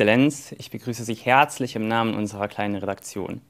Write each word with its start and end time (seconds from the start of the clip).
Exzellenz, 0.00 0.54
ich 0.56 0.70
begrüße 0.70 1.04
Sie 1.04 1.12
herzlich 1.12 1.76
im 1.76 1.86
Namen 1.86 2.14
unserer 2.14 2.48
kleinen 2.48 2.76
Redaktion. 2.76 3.42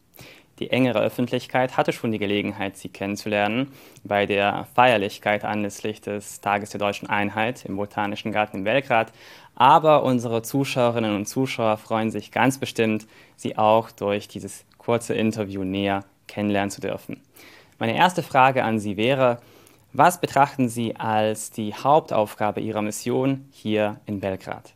Die 0.58 0.70
engere 0.70 1.00
Öffentlichkeit 1.00 1.76
hatte 1.76 1.92
schon 1.92 2.10
die 2.10 2.18
Gelegenheit, 2.18 2.76
Sie 2.76 2.88
kennenzulernen 2.88 3.70
bei 4.02 4.26
der 4.26 4.66
Feierlichkeit 4.74 5.44
anlässlich 5.44 6.00
des 6.00 6.40
Tages 6.40 6.70
der 6.70 6.80
deutschen 6.80 7.08
Einheit 7.08 7.64
im 7.66 7.76
Botanischen 7.76 8.32
Garten 8.32 8.56
in 8.56 8.64
Belgrad. 8.64 9.12
Aber 9.54 10.02
unsere 10.02 10.42
Zuschauerinnen 10.42 11.14
und 11.14 11.26
Zuschauer 11.26 11.76
freuen 11.76 12.10
sich 12.10 12.32
ganz 12.32 12.58
bestimmt, 12.58 13.06
Sie 13.36 13.56
auch 13.56 13.92
durch 13.92 14.26
dieses 14.26 14.64
kurze 14.76 15.14
Interview 15.14 15.62
näher 15.62 16.00
kennenlernen 16.26 16.72
zu 16.72 16.80
dürfen. 16.80 17.20
Meine 17.78 17.94
erste 17.94 18.24
Frage 18.24 18.64
an 18.64 18.80
Sie 18.80 18.96
wäre, 18.96 19.38
was 19.92 20.20
betrachten 20.20 20.68
Sie 20.68 20.96
als 20.96 21.52
die 21.52 21.74
Hauptaufgabe 21.74 22.60
Ihrer 22.60 22.82
Mission 22.82 23.46
hier 23.52 24.00
in 24.06 24.18
Belgrad? 24.18 24.74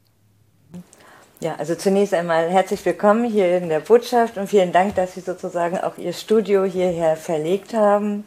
Ja, 1.44 1.56
also 1.58 1.74
zunächst 1.74 2.14
einmal 2.14 2.48
herzlich 2.48 2.82
willkommen 2.86 3.30
hier 3.30 3.58
in 3.58 3.68
der 3.68 3.80
Botschaft 3.80 4.38
und 4.38 4.48
vielen 4.48 4.72
Dank, 4.72 4.94
dass 4.94 5.12
Sie 5.12 5.20
sozusagen 5.20 5.76
auch 5.76 5.98
Ihr 5.98 6.14
Studio 6.14 6.64
hierher 6.64 7.18
verlegt 7.18 7.74
haben. 7.74 8.26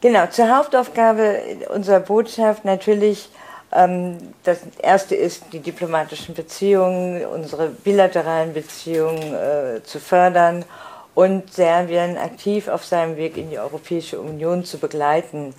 Genau, 0.00 0.26
zur 0.26 0.56
Hauptaufgabe 0.56 1.42
unserer 1.72 2.00
Botschaft 2.00 2.64
natürlich. 2.64 3.28
Ähm, 3.70 4.16
das 4.42 4.62
erste 4.82 5.14
ist, 5.14 5.44
die 5.52 5.60
diplomatischen 5.60 6.34
Beziehungen, 6.34 7.24
unsere 7.24 7.68
bilateralen 7.68 8.52
Beziehungen 8.52 9.32
äh, 9.32 9.84
zu 9.84 10.00
fördern 10.00 10.64
und 11.14 11.52
Serbien 11.52 12.18
aktiv 12.18 12.66
auf 12.66 12.84
seinem 12.84 13.16
Weg 13.16 13.36
in 13.36 13.50
die 13.50 13.60
Europäische 13.60 14.18
Union 14.20 14.64
zu 14.64 14.78
begleiten. 14.78 15.54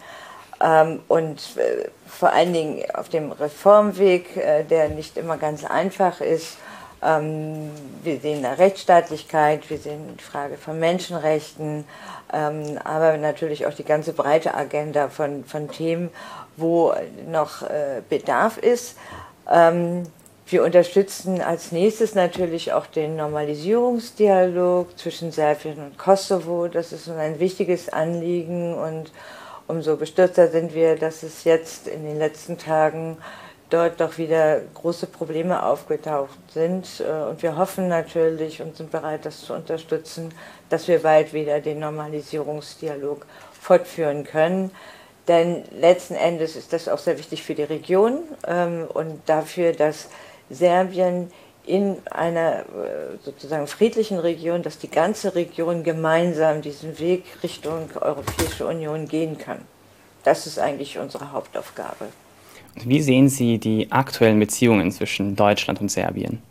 Ähm, 0.61 0.99
und 1.07 1.39
äh, 1.55 1.87
vor 2.05 2.33
allen 2.33 2.51
Dingen 2.51 2.83
auf 2.93 3.07
dem 3.07 3.31
Reformweg, 3.31 4.35
äh, 4.35 4.65
der 4.65 4.89
nicht 4.89 5.15
immer 5.15 5.37
ganz 5.37 5.63
einfach 5.63 6.19
ist. 6.19 6.57
Ähm, 7.03 7.71
wir 8.03 8.19
sehen 8.19 8.43
da 8.43 8.53
Rechtsstaatlichkeit, 8.53 9.69
wir 9.69 9.77
sehen 9.77 10.17
die 10.17 10.23
Frage 10.23 10.57
von 10.57 10.79
Menschenrechten, 10.79 11.85
ähm, 12.31 12.79
aber 12.83 13.17
natürlich 13.17 13.65
auch 13.65 13.73
die 13.73 13.83
ganze 13.83 14.13
breite 14.13 14.53
Agenda 14.53 15.09
von, 15.09 15.43
von 15.45 15.69
Themen, 15.69 16.09
wo 16.57 16.93
noch 17.29 17.63
äh, 17.63 18.01
Bedarf 18.09 18.57
ist. 18.57 18.95
Wir 20.51 20.63
unterstützen 20.63 21.41
als 21.41 21.71
nächstes 21.71 22.13
natürlich 22.13 22.73
auch 22.73 22.85
den 22.85 23.15
Normalisierungsdialog 23.15 24.97
zwischen 24.97 25.31
Serbien 25.31 25.77
und 25.77 25.97
Kosovo. 25.97 26.67
Das 26.67 26.91
ist 26.91 27.09
ein 27.09 27.39
wichtiges 27.39 27.87
Anliegen 27.87 28.73
und 28.73 29.13
umso 29.67 29.95
bestürzter 29.95 30.49
sind 30.49 30.73
wir, 30.73 30.97
dass 30.97 31.23
es 31.23 31.45
jetzt 31.45 31.87
in 31.87 32.03
den 32.03 32.17
letzten 32.17 32.57
Tagen 32.57 33.17
dort 33.71 33.99
doch 33.99 34.17
wieder 34.17 34.61
große 34.73 35.07
Probleme 35.07 35.63
aufgetaucht 35.63 36.37
sind. 36.53 36.85
Äh, 36.99 37.29
und 37.29 37.41
wir 37.41 37.57
hoffen 37.57 37.87
natürlich 37.87 38.61
und 38.61 38.77
sind 38.77 38.91
bereit, 38.91 39.25
das 39.25 39.41
zu 39.41 39.53
unterstützen, 39.53 40.33
dass 40.69 40.87
wir 40.87 40.99
bald 40.99 41.33
wieder 41.33 41.59
den 41.59 41.79
Normalisierungsdialog 41.79 43.25
fortführen 43.59 44.23
können. 44.23 44.71
Denn 45.27 45.63
letzten 45.71 46.15
Endes 46.15 46.55
ist 46.55 46.73
das 46.73 46.87
auch 46.87 46.97
sehr 46.97 47.17
wichtig 47.17 47.43
für 47.43 47.55
die 47.55 47.63
Region 47.63 48.19
ähm, 48.47 48.87
und 48.93 49.21
dafür, 49.27 49.71
dass 49.71 50.09
Serbien 50.49 51.31
in 51.65 51.97
einer 52.09 52.59
äh, 52.59 52.63
sozusagen 53.23 53.67
friedlichen 53.67 54.17
Region, 54.17 54.63
dass 54.63 54.79
die 54.79 54.89
ganze 54.89 55.35
Region 55.35 55.83
gemeinsam 55.83 56.61
diesen 56.61 56.97
Weg 56.99 57.25
Richtung 57.43 57.89
Europäische 57.99 58.65
Union 58.65 59.07
gehen 59.07 59.37
kann. 59.37 59.59
Das 60.23 60.47
ist 60.47 60.59
eigentlich 60.59 60.97
unsere 60.97 61.31
Hauptaufgabe. 61.31 62.07
Wie 62.75 63.01
sehen 63.01 63.29
Sie 63.29 63.57
die 63.57 63.91
aktuellen 63.91 64.39
Beziehungen 64.39 64.91
zwischen 64.91 65.35
Deutschland 65.35 65.81
und 65.81 65.91
Serbien? 65.91 66.41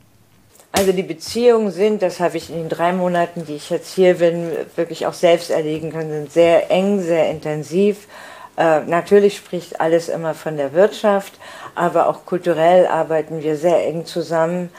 Also 0.72 0.92
die 0.92 1.02
Beziehungen 1.02 1.70
sind, 1.72 2.00
das 2.02 2.20
habe 2.20 2.36
ich 2.36 2.50
in 2.50 2.56
den 2.56 2.68
drei 2.68 2.92
Monaten, 2.92 3.44
die 3.44 3.56
ich 3.56 3.70
jetzt 3.70 3.92
hier 3.94 4.14
bin, 4.14 4.50
wirklich 4.76 5.06
auch 5.06 5.12
selbst 5.12 5.50
erleben 5.50 5.90
können, 5.90 6.10
sind 6.10 6.32
sehr 6.32 6.70
eng, 6.70 7.00
sehr 7.00 7.30
intensiv. 7.30 8.06
Äh, 8.56 8.80
natürlich 8.80 9.36
spricht 9.36 9.80
alles 9.80 10.08
immer 10.08 10.34
von 10.34 10.56
der 10.56 10.72
Wirtschaft, 10.72 11.32
aber 11.74 12.08
auch 12.08 12.24
kulturell 12.24 12.86
arbeiten 12.86 13.42
wir 13.42 13.56
sehr 13.56 13.86
eng 13.86 14.06
zusammen. 14.06 14.70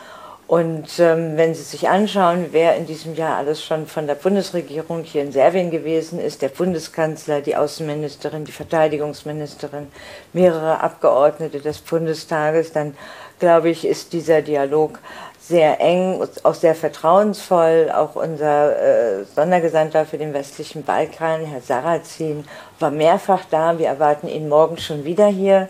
Und 0.51 0.99
ähm, 0.99 1.37
wenn 1.37 1.55
Sie 1.55 1.63
sich 1.63 1.87
anschauen, 1.87 2.47
wer 2.51 2.75
in 2.75 2.85
diesem 2.85 3.15
Jahr 3.15 3.37
alles 3.37 3.63
schon 3.63 3.87
von 3.87 4.05
der 4.05 4.15
Bundesregierung 4.15 5.03
hier 5.03 5.21
in 5.21 5.31
Serbien 5.31 5.71
gewesen 5.71 6.19
ist, 6.19 6.41
der 6.41 6.49
Bundeskanzler, 6.49 7.39
die 7.39 7.55
Außenministerin, 7.55 8.43
die 8.43 8.51
Verteidigungsministerin, 8.51 9.87
mehrere 10.33 10.81
Abgeordnete 10.81 11.61
des 11.61 11.77
Bundestages, 11.79 12.73
dann 12.73 12.97
glaube 13.39 13.69
ich, 13.69 13.87
ist 13.87 14.11
dieser 14.11 14.41
Dialog 14.41 14.99
sehr 15.39 15.79
eng, 15.79 16.21
auch 16.43 16.53
sehr 16.53 16.75
vertrauensvoll. 16.75 17.89
Auch 17.95 18.17
unser 18.17 19.21
äh, 19.21 19.23
Sondergesandter 19.23 20.05
für 20.05 20.17
den 20.17 20.33
westlichen 20.33 20.83
Balkan, 20.83 21.45
Herr 21.45 21.61
Sarrazin, 21.61 22.43
war 22.77 22.91
mehrfach 22.91 23.45
da. 23.49 23.79
Wir 23.79 23.87
erwarten 23.87 24.27
ihn 24.27 24.49
morgen 24.49 24.77
schon 24.77 25.05
wieder 25.05 25.27
hier 25.27 25.69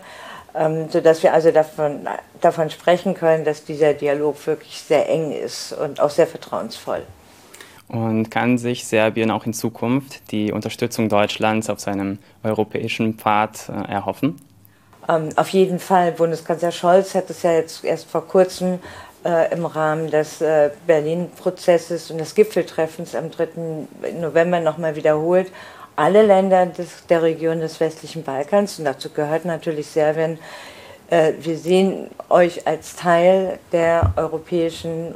ähm, 0.56 0.90
sodass 0.90 1.24
wir 1.24 1.34
also 1.34 1.52
davon, 1.52 2.08
davon 2.42 2.70
sprechen 2.70 3.14
können, 3.14 3.46
dass 3.46 3.64
dieser 3.64 3.94
Dialog 3.94 4.46
wirklich 4.48 4.80
sehr 4.80 5.10
eng 5.10 5.32
ist 5.32 5.74
und 5.74 6.00
auch 6.00 6.10
sehr 6.10 6.28
vertrauensvoll. 6.28 7.04
Und 7.88 8.32
kann 8.32 8.58
sich 8.58 8.88
Serbien 8.88 9.32
auch 9.32 9.46
in 9.46 9.54
Zukunft 9.54 10.32
die 10.32 10.52
Unterstützung 10.52 11.10
Deutschlands 11.10 11.70
auf 11.70 11.80
seinem 11.80 12.20
europäischen 12.44 13.16
Pfad 13.16 13.70
äh, 13.70 13.92
erhoffen? 13.92 14.40
Ähm, 15.10 15.30
auf 15.36 15.50
jeden 15.50 15.80
Fall. 15.80 16.14
Bundeskanzler 16.14 16.72
Scholz 16.72 17.16
hat 17.16 17.30
es 17.30 17.44
ja 17.44 17.52
jetzt 17.54 17.84
erst 17.84 18.10
vor 18.10 18.26
kurzem 18.26 18.80
äh, 19.26 19.54
im 19.54 19.66
Rahmen 19.66 20.10
des 20.10 20.42
äh, 20.42 20.70
Berlin-Prozesses 20.88 22.12
und 22.12 22.20
des 22.20 22.34
Gipfeltreffens 22.34 23.14
am 23.14 23.30
3. 23.30 23.48
November 24.20 24.62
nochmal 24.62 24.96
wiederholt 24.96 25.52
alle 26.02 26.24
Länder 26.24 26.66
des, 26.66 27.06
der 27.08 27.22
Region 27.22 27.60
des 27.60 27.80
westlichen 27.80 28.24
Balkans, 28.24 28.80
und 28.80 28.86
dazu 28.86 29.10
gehört 29.10 29.46
natürlich 29.46 29.88
Serbien, 29.88 30.40
äh, 31.12 31.34
wir 31.40 31.58
sehen 31.58 32.10
euch 32.30 32.66
als 32.66 32.96
Teil 32.96 33.60
der 33.72 34.14
europäischen 34.16 35.14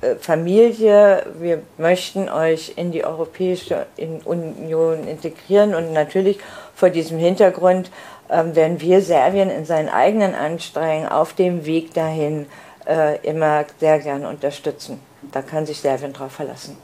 äh, 0.00 0.14
Familie. 0.14 1.26
Wir 1.38 1.62
möchten 1.76 2.30
euch 2.30 2.72
in 2.76 2.92
die 2.92 3.04
Europäische 3.04 3.86
Union 4.24 5.06
integrieren 5.06 5.74
und 5.74 5.92
natürlich 5.92 6.38
vor 6.74 6.88
diesem 6.88 7.18
Hintergrund 7.18 7.90
äh, 8.28 8.42
werden 8.54 8.80
wir 8.80 9.02
Serbien 9.02 9.50
in 9.50 9.66
seinen 9.66 9.90
eigenen 9.90 10.34
Anstrengungen 10.34 11.08
auf 11.08 11.34
dem 11.34 11.66
Weg 11.66 11.92
dahin 11.92 12.46
äh, 12.86 13.18
immer 13.26 13.64
sehr 13.80 13.98
gern 13.98 14.24
unterstützen. 14.24 15.00
Da 15.32 15.42
kann 15.42 15.66
sich 15.66 15.80
Serbien 15.80 16.12
darauf 16.12 16.32
verlassen. 16.32 16.76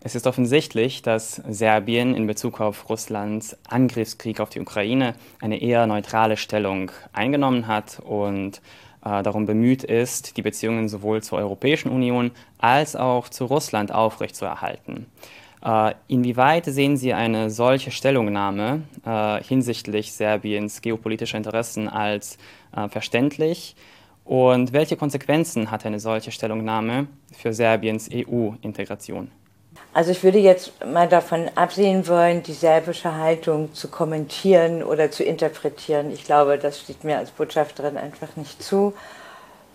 Es 0.00 0.14
ist 0.14 0.28
offensichtlich, 0.28 1.02
dass 1.02 1.42
Serbien 1.48 2.14
in 2.14 2.28
Bezug 2.28 2.60
auf 2.60 2.88
Russlands 2.88 3.56
Angriffskrieg 3.68 4.38
auf 4.38 4.48
die 4.48 4.60
Ukraine 4.60 5.14
eine 5.40 5.60
eher 5.60 5.88
neutrale 5.88 6.36
Stellung 6.36 6.92
eingenommen 7.12 7.66
hat 7.66 8.00
und 8.04 8.62
äh, 9.04 9.22
darum 9.24 9.46
bemüht 9.46 9.82
ist, 9.82 10.36
die 10.36 10.42
Beziehungen 10.42 10.88
sowohl 10.88 11.22
zur 11.22 11.38
Europäischen 11.38 11.90
Union 11.90 12.30
als 12.58 12.94
auch 12.94 13.28
zu 13.28 13.46
Russland 13.46 13.90
aufrechtzuerhalten. 13.90 15.06
Äh, 15.64 15.94
inwieweit 16.06 16.66
sehen 16.66 16.96
Sie 16.96 17.12
eine 17.12 17.50
solche 17.50 17.90
Stellungnahme 17.90 18.82
äh, 19.04 19.42
hinsichtlich 19.42 20.12
Serbiens 20.12 20.80
geopolitischer 20.80 21.38
Interessen 21.38 21.88
als 21.88 22.38
äh, 22.74 22.88
verständlich? 22.88 23.74
Und 24.24 24.72
welche 24.72 24.96
Konsequenzen 24.96 25.70
hat 25.70 25.86
eine 25.86 25.98
solche 25.98 26.30
Stellungnahme 26.30 27.08
für 27.32 27.52
Serbiens 27.52 28.08
EU-Integration? 28.12 29.32
Also 29.94 30.12
ich 30.12 30.22
würde 30.22 30.38
jetzt 30.38 30.84
mal 30.84 31.08
davon 31.08 31.50
absehen 31.54 32.06
wollen, 32.06 32.42
die 32.42 32.52
serbische 32.52 33.14
Haltung 33.14 33.74
zu 33.74 33.88
kommentieren 33.88 34.82
oder 34.82 35.10
zu 35.10 35.24
interpretieren. 35.24 36.12
Ich 36.12 36.24
glaube, 36.24 36.58
das 36.58 36.80
steht 36.80 37.04
mir 37.04 37.18
als 37.18 37.30
Botschafterin 37.30 37.96
einfach 37.96 38.36
nicht 38.36 38.62
zu. 38.62 38.92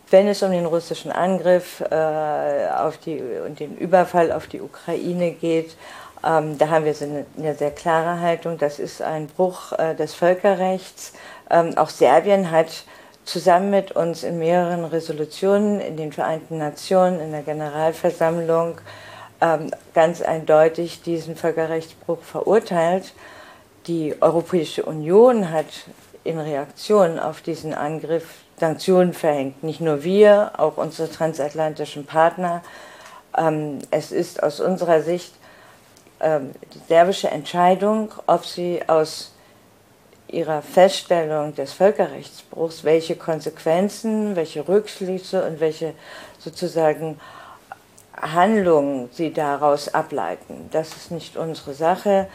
Wenn 0.10 0.28
es 0.28 0.44
um 0.44 0.52
den 0.52 0.66
russischen 0.66 1.12
Angriff 1.12 1.82
äh, 1.82 2.68
auf 2.78 2.98
die, 2.98 3.22
und 3.46 3.60
den 3.60 3.76
Überfall 3.76 4.32
auf 4.32 4.48
die 4.48 4.62
Ukraine 4.62 5.32
geht, 5.32 5.76
ähm, 6.24 6.58
da 6.58 6.70
haben 6.70 6.86
wir 6.86 6.96
eine, 7.02 7.26
eine, 7.38 7.56
sehr 7.56 7.72
klare 7.72 8.20
Haltung. 8.20 8.58
Das 8.58 8.80
ist 8.80 9.02
ein 9.02 9.28
Bruch 9.28 9.74
äh, 9.74 9.96
des 9.96 10.14
Völkerrechts. 10.14 11.14
Ähm, 11.50 11.78
auch 11.78 11.90
Serbien 11.90 12.52
hat 12.52 12.86
zusammen 13.26 13.72
mit 13.72 13.94
uns 13.94 14.24
in 14.24 14.40
mehreren 14.40 14.86
Resolutionen 14.86 15.82
in 15.82 15.98
den 15.98 16.14
Vereinten 16.14 16.58
Nationen, 16.58 17.20
in 17.20 17.32
der 17.32 17.42
Generalversammlung, 17.42 18.78
ganz 19.94 20.22
eindeutig 20.22 21.02
diesen 21.02 21.36
Völkerrechtsbruch 21.36 22.22
verurteilt. 22.22 23.14
Die 23.88 24.16
Europäische 24.22 24.84
Union 24.84 25.52
hat 25.52 25.66
in 26.24 26.40
Reaktion 26.40 27.20
auf 27.20 27.42
diesen 27.42 27.74
Angriff 27.74 28.26
Sanktionen 28.58 29.14
verhängt. 29.14 29.64
Nicht 29.64 29.82
nur 29.82 30.04
wir, 30.04 30.52
auch 30.58 30.78
unsere 30.78 31.10
transatlantischen 31.10 32.06
Partner. 32.06 32.64
Ähm, 33.38 33.80
es 33.92 34.12
ist 34.12 34.42
aus 34.42 34.60
unserer 34.60 35.02
Sicht 35.02 35.34
ähm, 36.22 36.52
die 36.74 36.80
serbische 36.88 37.30
Entscheidung, 37.30 38.12
ob 38.28 38.46
sie 38.46 38.82
aus 38.88 39.34
ihrer 40.28 40.62
Feststellung 40.62 41.54
des 41.56 41.74
Völkerrechtsbruchs, 41.74 42.84
welche 42.84 43.16
Konsequenzen, 43.16 44.36
welche 44.36 44.68
Rückschlüsse 44.68 45.46
und 45.46 45.60
welche 45.60 45.94
sozusagen 46.40 47.20
Handlungen 48.16 49.10
sie 49.12 49.34
daraus 49.34 49.94
ableiten. 49.94 50.70
Das 50.72 50.96
ist 50.96 51.12
nicht 51.12 51.38
unsere 51.38 51.74
Sache. 51.74 52.28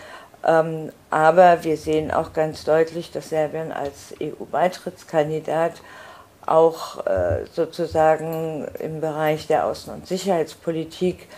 Ähm, 0.45 0.93
aber 1.11 1.65
wir 1.65 1.77
sehen 1.77 2.11
auch 2.11 2.33
ganz 2.33 2.65
deutlich, 2.65 3.11
dass 3.11 3.31
Serbien 3.31 3.73
als 3.73 4.15
EU-Beitrittskandidat 4.21 5.75
auch 6.47 7.05
äh, 7.07 7.45
sozusagen 7.53 8.67
im 8.79 9.01
Bereich 9.01 9.47
der 9.47 9.67
Außen- 9.67 9.93
und 9.93 10.07
Sicherheitspolitik 10.07 11.29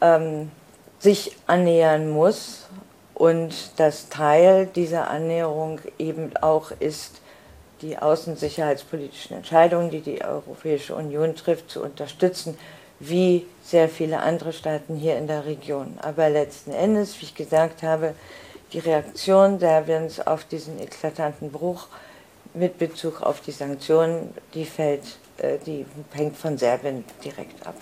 ähm, 0.00 0.50
sich 0.98 1.36
annähern 1.46 2.10
muss 2.10 2.66
und 3.14 3.78
dass 3.78 4.08
Teil 4.08 4.66
dieser 4.66 5.10
Annäherung 5.10 5.80
eben 5.98 6.36
auch 6.38 6.72
ist, 6.72 7.20
die 7.82 7.98
außensicherheitspolitischen 7.98 9.36
Entscheidungen, 9.36 9.90
die 9.90 10.00
die 10.00 10.24
Europäische 10.24 10.94
Union 10.94 11.34
trifft, 11.34 11.70
zu 11.70 11.82
unterstützen, 11.82 12.56
wie 13.02 13.44
sehr 13.62 13.88
viele 13.88 14.20
andere 14.20 14.52
Staaten 14.52 14.94
hier 14.94 15.18
in 15.18 15.26
der 15.26 15.44
Region. 15.44 15.94
Aber 16.00 16.30
letzten 16.30 16.72
Endes, 16.72 17.20
wie 17.20 17.26
ich 17.26 17.34
gesagt 17.34 17.82
habe, 17.82 18.14
die 18.72 18.78
Reaktion 18.78 19.58
Serbiens 19.58 20.24
auf 20.24 20.44
diesen 20.44 20.80
eklatanten 20.80 21.50
Bruch 21.50 21.88
mit 22.54 22.78
Bezug 22.78 23.22
auf 23.22 23.40
die 23.40 23.50
Sanktionen, 23.50 24.30
die 24.54 24.64
fällt, 24.64 25.18
äh, 25.38 25.58
die 25.66 25.84
hängt 26.12 26.36
von 26.36 26.56
Serbien 26.56 27.04
direkt 27.24 27.66
ab. 27.66 27.76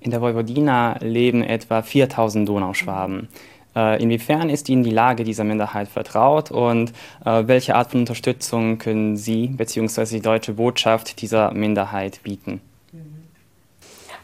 In 0.00 0.10
der 0.10 0.20
Vojvodina 0.20 0.98
leben 1.00 1.42
etwa 1.42 1.82
4000 1.82 2.48
Donauschwaben. 2.48 3.28
Äh, 3.74 4.02
inwiefern 4.02 4.50
ist 4.50 4.68
Ihnen 4.68 4.82
die 4.82 4.90
Lage 4.90 5.24
dieser 5.24 5.44
Minderheit 5.44 5.88
vertraut 5.88 6.50
und 6.50 6.92
äh, 7.24 7.44
welche 7.46 7.74
Art 7.74 7.92
von 7.92 8.00
Unterstützung 8.00 8.78
können 8.78 9.16
Sie 9.16 9.46
bzw. 9.46 10.16
die 10.16 10.20
deutsche 10.20 10.54
Botschaft 10.54 11.22
dieser 11.22 11.52
Minderheit 11.52 12.20
bieten? 12.22 12.60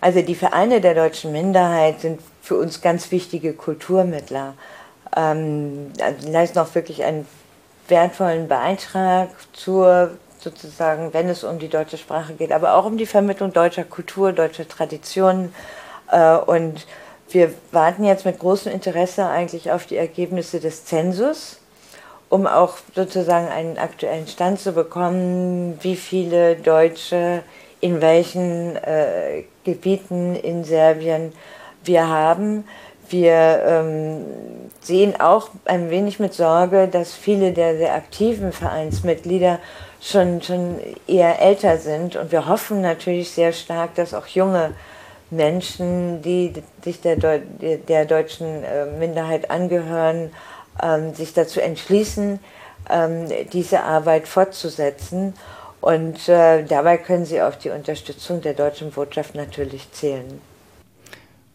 Also 0.01 0.23
die 0.23 0.35
Vereine 0.35 0.81
der 0.81 0.95
deutschen 0.95 1.33
Minderheit 1.33 2.01
sind 2.01 2.21
für 2.43 2.57
uns 2.57 2.81
ganz 2.81 3.11
wichtige 3.11 3.53
Kulturmittler. 3.53 4.55
Ähm, 5.17 5.93
also 6.01 6.31
leisten 6.31 6.59
auch 6.59 6.75
wirklich 6.75 7.05
einen 7.05 7.27
wertvollen 7.89 8.49
Beitrag 8.49 9.31
zur 9.53 10.11
sozusagen, 10.41 11.13
wenn 11.13 11.29
es 11.29 11.43
um 11.43 11.59
die 11.59 11.69
deutsche 11.69 11.99
Sprache 11.99 12.35
geht, 12.35 12.53
aber 12.53 12.75
auch 12.75 12.85
um 12.85 12.97
die 12.97 13.07
Vermittlung 13.07 13.53
deutscher 13.53 13.85
Kultur, 13.85 14.33
deutscher 14.33 14.69
Traditionen. 14.69 15.53
Äh, 16.11 16.37
und 16.37 16.87
wir 17.31 17.53
warten 17.73 18.05
jetzt 18.05 18.25
mit 18.25 18.39
großem 18.39 18.73
Interesse 18.73 19.27
eigentlich 19.27 19.71
auf 19.71 19.87
die 19.87 19.97
Ergebnisse 19.97 20.61
des 20.61 20.85
Zensus, 20.85 21.59
um 22.29 22.47
auch 22.47 22.79
sozusagen 22.95 23.49
einen 23.49 23.79
aktuellen 23.79 24.27
Stand 24.27 24.61
zu 24.61 24.73
bekommen, 24.73 25.79
wie 25.83 25.97
viele 25.97 26.57
Deutsche 26.57 27.43
in 27.81 28.01
welchen 28.01 28.77
äh, 28.77 29.45
Gebieten 29.65 30.35
in 30.35 30.65
Serbien 30.65 31.33
wir 31.85 32.09
haben. 32.09 32.65
Wir 33.09 33.63
ähm, 33.67 34.25
sehen 34.81 35.19
auch 35.21 35.49
ein 35.65 35.91
wenig 35.91 36.21
mit 36.21 36.35
Sorge, 36.35 36.89
dass 36.89 37.15
viele 37.15 37.53
der 37.53 37.77
sehr 37.79 37.95
aktiven 37.95 38.53
Vereinsmitglieder 38.53 39.59
schon, 40.01 40.43
schon 40.43 40.77
eher 41.07 41.41
älter 41.41 41.79
sind. 41.79 42.17
Und 42.17 42.33
wir 42.33 42.47
hoffen 42.47 42.83
natürlich 42.83 43.31
sehr 43.31 43.53
stark, 43.53 43.95
dass 43.95 44.13
auch 44.13 44.27
junge 44.27 44.75
Menschen, 45.31 46.23
die 46.23 46.53
sich 46.83 47.01
der, 47.01 47.17
Deu 47.17 47.41
der 47.61 48.05
deutschen 48.05 48.65
äh, 48.65 48.87
Minderheit 48.99 49.51
angehören, 49.51 50.31
ähm, 50.83 51.15
sich 51.15 51.35
dazu 51.35 51.61
entschließen, 51.61 52.41
ähm, 52.91 53.27
diese 53.53 53.83
Arbeit 53.83 54.29
fortzusetzen. 54.29 55.35
Und 55.81 56.29
äh, 56.29 56.65
dabei 56.65 56.99
können 56.99 57.25
sie 57.25 57.41
auf 57.41 57.59
die 57.59 57.71
Unterstützung 57.71 58.41
der 58.41 58.55
deutschen 58.55 58.91
Botschaft 58.91 59.35
natürlich 59.35 59.91
zählen. 59.93 60.41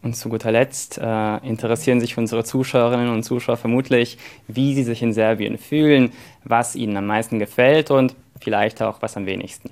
Und 0.02 0.16
zu 0.16 0.28
guter 0.28 0.52
Letzt 0.52 0.98
äh, 0.98 1.38
interessieren 1.38 2.02
sich 2.02 2.18
unsere 2.18 2.44
Zuschauerinnen 2.44 3.10
und 3.10 3.24
Zuschauer 3.24 3.56
vermutlich, 3.56 4.18
wie 4.48 4.76
sie 4.76 4.84
sich 4.84 5.02
in 5.02 5.14
Serbien 5.14 5.58
fühlen, 5.58 6.12
was 6.44 6.76
ihnen 6.76 6.98
am 6.98 7.08
meisten 7.08 7.40
gefällt 7.40 7.90
und 7.90 8.14
vielleicht 8.42 8.82
auch 8.82 9.02
was 9.02 9.16
am 9.16 9.26
wenigsten. 9.26 9.70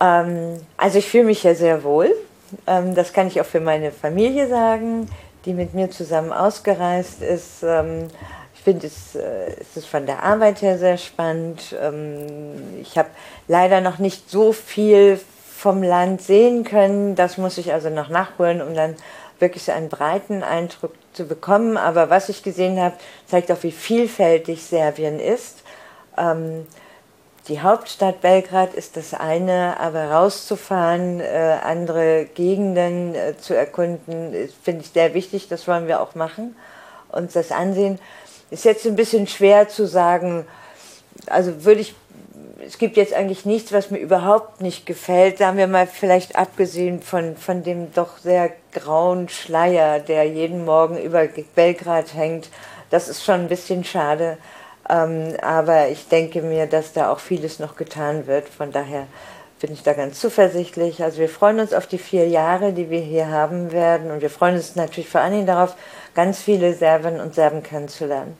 Ähm, 0.00 0.58
also 0.76 0.98
ich 0.98 1.06
fühle 1.06 1.24
mich 1.24 1.44
ja 1.44 1.54
sehr 1.54 1.84
wohl. 1.84 2.12
Ähm, 2.66 2.96
das 2.96 3.12
kann 3.12 3.28
ich 3.28 3.40
auch 3.40 3.46
für 3.46 3.60
meine 3.60 3.92
Familie 3.92 4.48
sagen, 4.48 5.08
die 5.44 5.54
mit 5.54 5.74
mir 5.74 5.90
zusammen 5.90 6.32
ausgereist 6.32 7.22
ist. 7.22 7.62
Ähm, 7.62 8.08
finde, 8.62 8.86
es, 8.86 9.14
äh, 9.14 9.56
es 9.60 9.76
ist 9.76 9.86
von 9.86 10.06
der 10.06 10.22
Arbeit 10.22 10.62
her 10.62 10.78
sehr 10.78 10.98
spannend. 10.98 11.74
Ähm, 11.80 12.80
ich 12.80 12.96
habe 12.98 13.10
leider 13.48 13.80
noch 13.80 13.98
nicht 13.98 14.30
so 14.30 14.52
viel 14.52 15.20
vom 15.56 15.82
Land 15.82 16.22
sehen 16.22 16.64
können. 16.64 17.14
Das 17.14 17.38
muss 17.38 17.58
ich 17.58 17.72
also 17.72 17.88
noch 17.88 18.08
nachholen, 18.08 18.62
um 18.62 18.74
dann 18.74 18.96
wirklich 19.38 19.70
einen 19.70 19.88
breiten 19.88 20.42
Eindruck 20.42 20.92
zu 21.12 21.24
bekommen. 21.24 21.76
Aber 21.76 22.10
was 22.10 22.28
ich 22.28 22.42
gesehen 22.42 22.80
habe, 22.80 22.96
zeigt 23.26 23.50
auch, 23.52 23.62
wie 23.62 23.72
vielfältig 23.72 24.64
Serbien 24.64 25.20
ist. 25.20 25.62
Ähm, 26.16 26.66
die 27.48 27.60
Hauptstadt 27.60 28.20
Belgrad 28.20 28.72
ist 28.74 28.96
das 28.96 29.14
eine, 29.14 29.80
aber 29.80 30.12
rauszufahren, 30.12 31.18
äh, 31.18 31.58
andere 31.64 32.26
Gegenden 32.26 33.16
äh, 33.16 33.36
zu 33.36 33.54
erkunden, 33.54 34.48
finde 34.62 34.82
ich 34.82 34.90
sehr 34.90 35.12
wichtig. 35.12 35.48
Das 35.48 35.66
wollen 35.66 35.88
wir 35.88 36.00
auch 36.00 36.14
machen, 36.14 36.54
uns 37.10 37.32
das 37.32 37.50
ansehen. 37.50 37.98
Ist 38.52 38.64
jetzt 38.64 38.86
ein 38.86 38.96
bisschen 38.96 39.26
schwer 39.26 39.68
zu 39.68 39.86
sagen, 39.86 40.46
also 41.26 41.64
würde 41.64 41.80
ich 41.80 41.94
es 42.64 42.78
gibt 42.78 42.96
jetzt 42.96 43.12
eigentlich 43.12 43.44
nichts, 43.44 43.72
was 43.72 43.90
mir 43.90 43.98
überhaupt 43.98 44.60
nicht 44.60 44.86
gefällt. 44.86 45.38
Sagen 45.38 45.58
wir 45.58 45.66
mal, 45.66 45.86
vielleicht 45.86 46.36
abgesehen 46.36 47.02
von, 47.02 47.36
von 47.36 47.62
dem 47.62 47.92
doch 47.92 48.18
sehr 48.18 48.52
grauen 48.72 49.28
Schleier, 49.28 49.98
der 49.98 50.24
jeden 50.24 50.64
Morgen 50.64 50.96
über 50.96 51.26
Belgrad 51.54 52.14
hängt. 52.14 52.50
Das 52.90 53.08
ist 53.08 53.24
schon 53.24 53.40
ein 53.40 53.48
bisschen 53.48 53.82
schade. 53.84 54.38
Ähm, 54.88 55.34
aber 55.42 55.88
ich 55.88 56.08
denke 56.08 56.42
mir, 56.42 56.66
dass 56.66 56.92
da 56.92 57.10
auch 57.10 57.18
vieles 57.18 57.58
noch 57.58 57.74
getan 57.74 58.26
wird. 58.26 58.48
Von 58.48 58.70
daher 58.70 59.06
bin 59.60 59.72
ich 59.72 59.82
da 59.82 59.92
ganz 59.92 60.20
zuversichtlich. 60.20 61.02
Also 61.02 61.18
wir 61.18 61.28
freuen 61.28 61.60
uns 61.60 61.72
auf 61.72 61.86
die 61.86 61.98
vier 61.98 62.28
Jahre, 62.28 62.72
die 62.72 62.90
wir 62.90 63.00
hier 63.00 63.28
haben 63.28 63.72
werden. 63.72 64.10
Und 64.10 64.22
wir 64.22 64.30
freuen 64.30 64.54
uns 64.54 64.76
natürlich 64.76 65.08
vor 65.08 65.20
allen 65.20 65.32
Dingen 65.32 65.46
darauf, 65.46 65.74
ganz 66.14 66.40
viele 66.40 66.74
Serbinnen 66.74 67.20
und 67.20 67.34
Serben 67.34 67.62
kennenzulernen. 67.62 68.36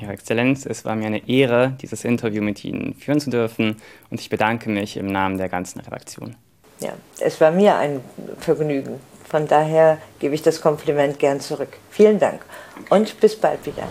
Ihre 0.00 0.12
Exzellenz, 0.12 0.66
es 0.66 0.84
war 0.84 0.96
mir 0.96 1.06
eine 1.06 1.28
Ehre, 1.28 1.76
dieses 1.80 2.04
Interview 2.04 2.42
mit 2.42 2.64
Ihnen 2.64 2.94
führen 2.94 3.20
zu 3.20 3.30
dürfen 3.30 3.76
und 4.10 4.20
ich 4.20 4.30
bedanke 4.30 4.70
mich 4.70 4.96
im 4.96 5.12
Namen 5.12 5.38
der 5.38 5.48
ganzen 5.48 5.80
Redaktion. 5.80 6.36
Ja, 6.80 6.92
es 7.18 7.40
war 7.40 7.50
mir 7.50 7.76
ein 7.76 8.00
Vergnügen. 8.38 9.00
Von 9.28 9.46
daher 9.46 9.98
gebe 10.18 10.34
ich 10.34 10.42
das 10.42 10.60
Kompliment 10.60 11.18
gern 11.18 11.40
zurück. 11.40 11.76
Vielen 11.90 12.18
Dank 12.18 12.40
und 12.88 13.20
bis 13.20 13.36
bald 13.36 13.64
wieder. 13.66 13.86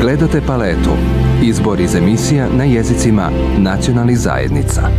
Gledate 0.00 0.40
paletu. 0.40 0.90
Izbor 1.42 1.80
iz 1.80 1.94
emisija 1.94 2.48
na 2.56 2.64
jezicima 2.64 3.30
nacionalnih 3.58 4.18
zajednica. 4.18 4.90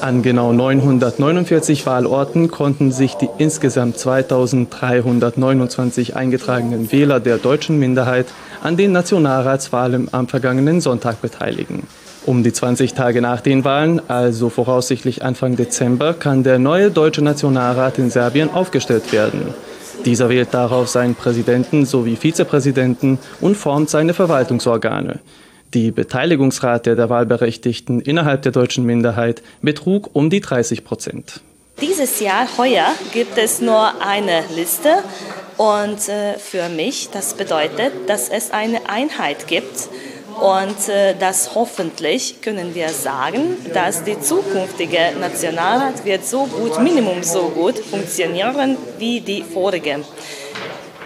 An 0.00 0.22
genau 0.22 0.54
949 0.54 1.84
Wahlorten 1.84 2.50
konnten 2.50 2.90
sich 2.90 3.16
die 3.16 3.28
insgesamt 3.36 3.98
2329 3.98 6.16
eingetragenen 6.16 6.90
Wähler 6.90 7.20
der 7.20 7.36
deutschen 7.36 7.78
Minderheit 7.78 8.24
an 8.62 8.78
den 8.78 8.92
Nationalratswahlen 8.92 10.08
am 10.12 10.26
vergangenen 10.26 10.80
Sonntag 10.80 11.20
beteiligen. 11.20 11.82
Um 12.24 12.42
die 12.42 12.52
20 12.52 12.94
Tage 12.94 13.20
nach 13.20 13.42
den 13.42 13.64
Wahlen, 13.64 14.00
also 14.08 14.48
voraussichtlich 14.48 15.22
Anfang 15.22 15.56
Dezember, 15.56 16.14
kann 16.14 16.44
der 16.44 16.58
neue 16.58 16.90
deutsche 16.90 17.22
Nationalrat 17.22 17.98
in 17.98 18.08
Serbien 18.08 18.48
aufgestellt 18.48 19.12
werden. 19.12 19.52
Dieser 20.06 20.30
wählt 20.30 20.54
darauf 20.54 20.88
seinen 20.88 21.14
Präsidenten 21.14 21.84
sowie 21.84 22.16
Vizepräsidenten 22.16 23.18
und 23.42 23.54
formt 23.54 23.90
seine 23.90 24.14
Verwaltungsorgane. 24.14 25.18
Die 25.72 25.92
Beteiligungsrate 25.92 26.96
der 26.96 27.10
Wahlberechtigten 27.10 28.00
innerhalb 28.00 28.42
der 28.42 28.50
deutschen 28.50 28.84
Minderheit 28.84 29.40
betrug 29.62 30.10
um 30.14 30.28
die 30.28 30.40
30 30.40 30.84
Prozent. 30.84 31.40
Dieses 31.80 32.18
Jahr, 32.18 32.48
heuer, 32.58 32.88
gibt 33.12 33.38
es 33.38 33.60
nur 33.60 34.02
eine 34.04 34.42
Liste 34.54 34.90
und 35.56 36.08
äh, 36.08 36.34
für 36.38 36.68
mich, 36.68 37.10
das 37.10 37.34
bedeutet, 37.34 37.92
dass 38.08 38.28
es 38.28 38.50
eine 38.50 38.90
Einheit 38.90 39.46
gibt 39.46 39.88
und 40.40 40.88
äh, 40.88 41.14
das 41.18 41.54
hoffentlich 41.54 42.40
können 42.42 42.74
wir 42.74 42.88
sagen, 42.88 43.56
dass 43.72 44.02
die 44.02 44.20
zukünftige 44.20 45.12
Nationalrat 45.20 46.04
wird 46.04 46.26
so 46.26 46.46
gut, 46.46 46.82
Minimum 46.82 47.22
so 47.22 47.48
gut 47.48 47.78
funktionieren 47.78 48.76
wie 48.98 49.20
die 49.20 49.42
vorige. 49.42 50.00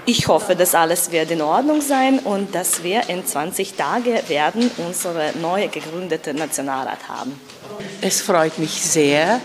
Ich 0.07 0.29
hoffe, 0.29 0.55
dass 0.55 0.75
alles 0.75 1.13
wird 1.13 1.31
in 1.31 1.41
Ordnung 1.41 1.81
sein 1.81 2.19
und 2.19 2.55
dass 2.55 2.83
wir 2.83 3.09
in 3.09 3.27
20 3.27 3.73
Tagen 3.73 4.19
werden 4.29 4.71
unsere 4.77 5.33
neu 5.41 5.69
gegründete 5.69 6.35
Nationalrat 6.35 7.09
haben. 7.09 7.41
Es 8.03 8.21
freut 8.21 8.59
mich 8.59 8.83
sehr, 8.83 9.41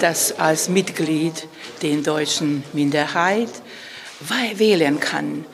dass 0.00 0.38
als 0.38 0.68
Mitglied 0.68 1.48
der 1.80 1.96
deutschen 1.96 2.62
Minderheit 2.74 3.48
wählen 4.56 5.00
kann. 5.00 5.46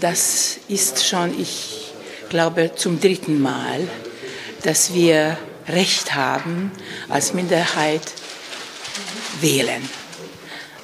Das 0.00 0.58
ist 0.66 1.06
schon, 1.06 1.38
ich 1.40 1.92
glaube, 2.28 2.72
zum 2.74 3.00
dritten 3.00 3.40
Mal, 3.40 3.86
dass 4.64 4.94
wir 4.94 5.38
Recht 5.68 6.14
haben, 6.16 6.72
als 7.08 7.34
Minderheit 7.34 8.12
wählen. 9.40 9.88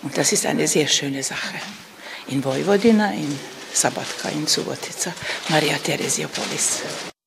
Und 0.04 0.16
das 0.16 0.30
ist 0.30 0.46
eine 0.46 0.68
sehr 0.68 0.86
schöne 0.86 1.24
Sache. 1.24 1.56
In 2.28 2.42
Vojvodina, 2.42 3.12
in 3.12 3.38
Sabatka, 3.72 4.28
in 4.30 4.46
Subotica, 4.46 5.12
Maria 5.48 5.78
Teresiopolis. 5.78 7.17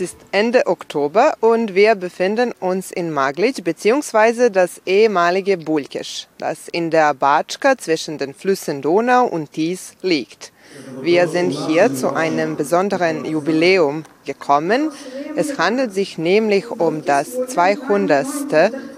Es 0.00 0.12
ist 0.12 0.16
Ende 0.32 0.66
Oktober 0.66 1.34
und 1.40 1.74
wir 1.74 1.94
befinden 1.94 2.54
uns 2.58 2.90
in 2.90 3.10
Maglic 3.10 3.62
bzw. 3.62 4.48
das 4.48 4.80
ehemalige 4.86 5.58
Bulkesch, 5.58 6.26
das 6.38 6.68
in 6.68 6.90
der 6.90 7.12
Batschka 7.12 7.76
zwischen 7.76 8.16
den 8.16 8.32
Flüssen 8.32 8.80
Donau 8.80 9.26
und 9.26 9.52
Tis 9.52 9.92
liegt. 10.00 10.52
Wir 11.02 11.28
sind 11.28 11.50
hier 11.50 11.94
zu 11.94 12.14
einem 12.14 12.56
besonderen 12.56 13.26
Jubiläum 13.26 14.04
gekommen. 14.24 14.90
Es 15.36 15.58
handelt 15.58 15.92
sich 15.92 16.16
nämlich 16.16 16.70
um 16.70 17.04
das 17.04 17.32
200. 17.48 18.26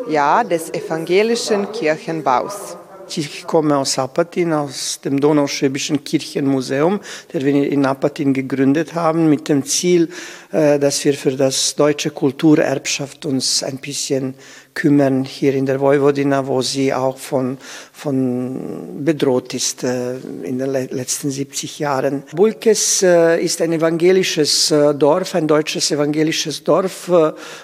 Jahr 0.09 0.45
des 0.45 0.73
evangelischen 0.73 1.73
Kirchenbaus. 1.73 2.77
Ich 3.19 3.47
komme 3.47 3.77
aus 3.77 3.99
Apatin, 3.99 4.53
aus 4.53 5.01
dem 5.05 5.21
Donauschwäbischen 5.21 6.03
Kirchenmuseum, 6.03 7.01
das 7.33 7.45
wir 7.45 7.71
in 7.71 7.85
Apatin 7.85 8.33
gegründet 8.33 8.95
haben, 8.95 9.29
mit 9.29 9.49
dem 9.49 9.65
Ziel, 9.65 10.09
äh, 10.51 10.79
dass 10.79 11.05
wir 11.05 11.15
für 11.15 11.33
das 11.33 11.75
deutsche 11.75 12.11
Kulturerbschaft 12.11 13.27
uns 13.27 13.63
ein 13.63 13.79
bisschen 13.79 14.35
kümmern 14.75 15.25
hier 15.25 15.55
in 15.55 15.67
der 15.67 15.81
Vojvodina, 15.81 16.47
wo 16.47 16.63
sie 16.63 16.95
auch 16.95 17.19
von, 17.19 17.59
von 18.03 19.05
bedroht 19.05 19.55
ist 19.55 19.85
äh, 19.85 20.17
in 20.43 20.59
den 20.59 20.73
letzten 20.73 21.31
70 21.31 21.79
Jahren. 21.79 22.25
Bulkes 22.35 23.01
äh, 23.03 23.41
ist 23.41 23.63
ein 23.63 23.73
evangelisches 23.73 24.73
äh, 24.73 24.93
Dorf, 24.93 25.37
ein 25.37 25.47
deutsches 25.47 25.93
evangelisches 25.93 26.65
Dorf 26.65 27.11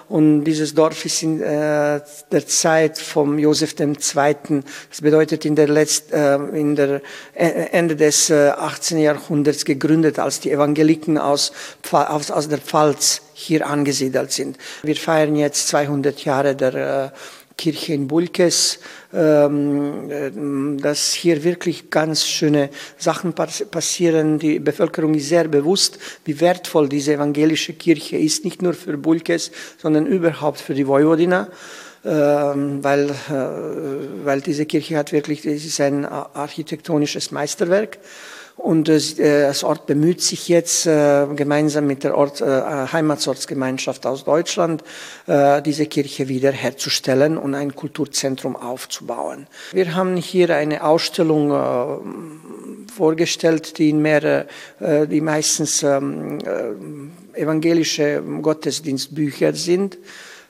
und 0.09 0.45
dieses 0.45 0.75
Dorf 0.75 1.05
ist 1.05 1.23
in 1.23 1.41
der 1.41 2.03
Zeit 2.47 2.99
vom 2.99 3.39
Josef 3.39 3.75
II., 3.81 3.97
das 3.97 5.01
bedeutet 5.01 5.45
in 5.45 5.57
der, 5.57 5.69
Letzt, 5.69 6.13
in 6.13 6.77
der 6.77 7.01
Ende 7.35 7.97
des 7.97 8.31
18. 8.31 8.99
Jahrhunderts 8.99 9.65
gegründet, 9.65 10.19
als 10.19 10.41
die 10.41 10.51
Evangeliken 10.51 11.19
aus, 11.19 11.53
aus, 11.91 12.31
aus 12.31 12.49
der 12.49 12.59
Pfalz 12.59 13.23
hier 13.35 13.67
angesiedelt 13.67 14.33
sind. 14.33 14.57
Wir 14.83 14.97
feiern 14.97 15.37
jetzt 15.37 15.69
200 15.69 16.25
Jahre 16.25 16.55
der 16.55 17.13
Kirche 17.59 17.93
in 17.93 18.07
Bulkes, 18.07 18.79
dass 19.11 21.15
hier 21.15 21.43
wirklich 21.43 21.89
ganz 21.89 22.27
schöne 22.27 22.69
Sachen 22.99 23.33
passieren. 23.33 24.39
Die 24.39 24.59
Bevölkerung 24.59 25.15
ist 25.15 25.29
sehr 25.29 25.49
bewusst, 25.49 25.99
wie 26.27 26.39
wertvoll 26.41 26.91
diese 26.91 27.15
evangelische 27.15 27.73
Kirche 27.73 28.19
ist, 28.19 28.45
nicht 28.45 28.61
nur 28.61 28.75
für 28.75 28.99
Bulkes, 28.99 29.51
sondern 29.79 30.07
überhaupt 30.07 30.61
für 30.61 30.75
die 30.75 30.87
Vojvodina. 30.87 31.49
Ähm, 32.05 32.85
weil, 32.85 33.11
äh, 33.11 34.25
weil 34.25 34.41
diese 34.41 34.67
Kirche 34.67 34.97
hat 34.97 35.13
wirklich, 35.13 35.43
das 35.43 35.65
ist 35.65 35.81
ein 35.81 36.05
architektonisches 36.05 37.33
Meisterwerk. 37.33 37.99
Und 38.57 38.89
äh, 38.89 39.43
das 39.43 39.65
Ort 39.65 39.87
bemüht 39.87 40.21
sich 40.21 40.49
jetzt 40.49 40.87
äh, 40.87 41.27
gemeinsam 41.35 41.87
mit 41.87 42.05
der 42.05 42.17
Ort, 42.17 42.41
Heimatsortsgemeinschaft 42.41 44.07
aus 44.07 44.25
Deutschland, 44.25 44.83
diese 45.27 45.87
Kirche 45.87 46.29
wiederherzustellen 46.29 47.37
und 47.37 47.55
ein 47.55 47.75
Kulturzentrum 47.75 48.57
aufzubauen. 48.57 49.47
Wir 49.73 49.95
haben 49.95 50.17
hier 50.17 50.55
eine 50.55 50.85
Ausstellung 50.85 51.51
vorgestellt, 52.95 53.79
die 53.79 53.91
in 53.91 54.03
mehrere, 54.03 54.47
die 54.81 55.21
meistens 55.21 55.83
ähm, 55.83 56.39
evangelische 57.35 58.23
Gottesdienstbücher 58.43 59.55
sind. 59.55 59.99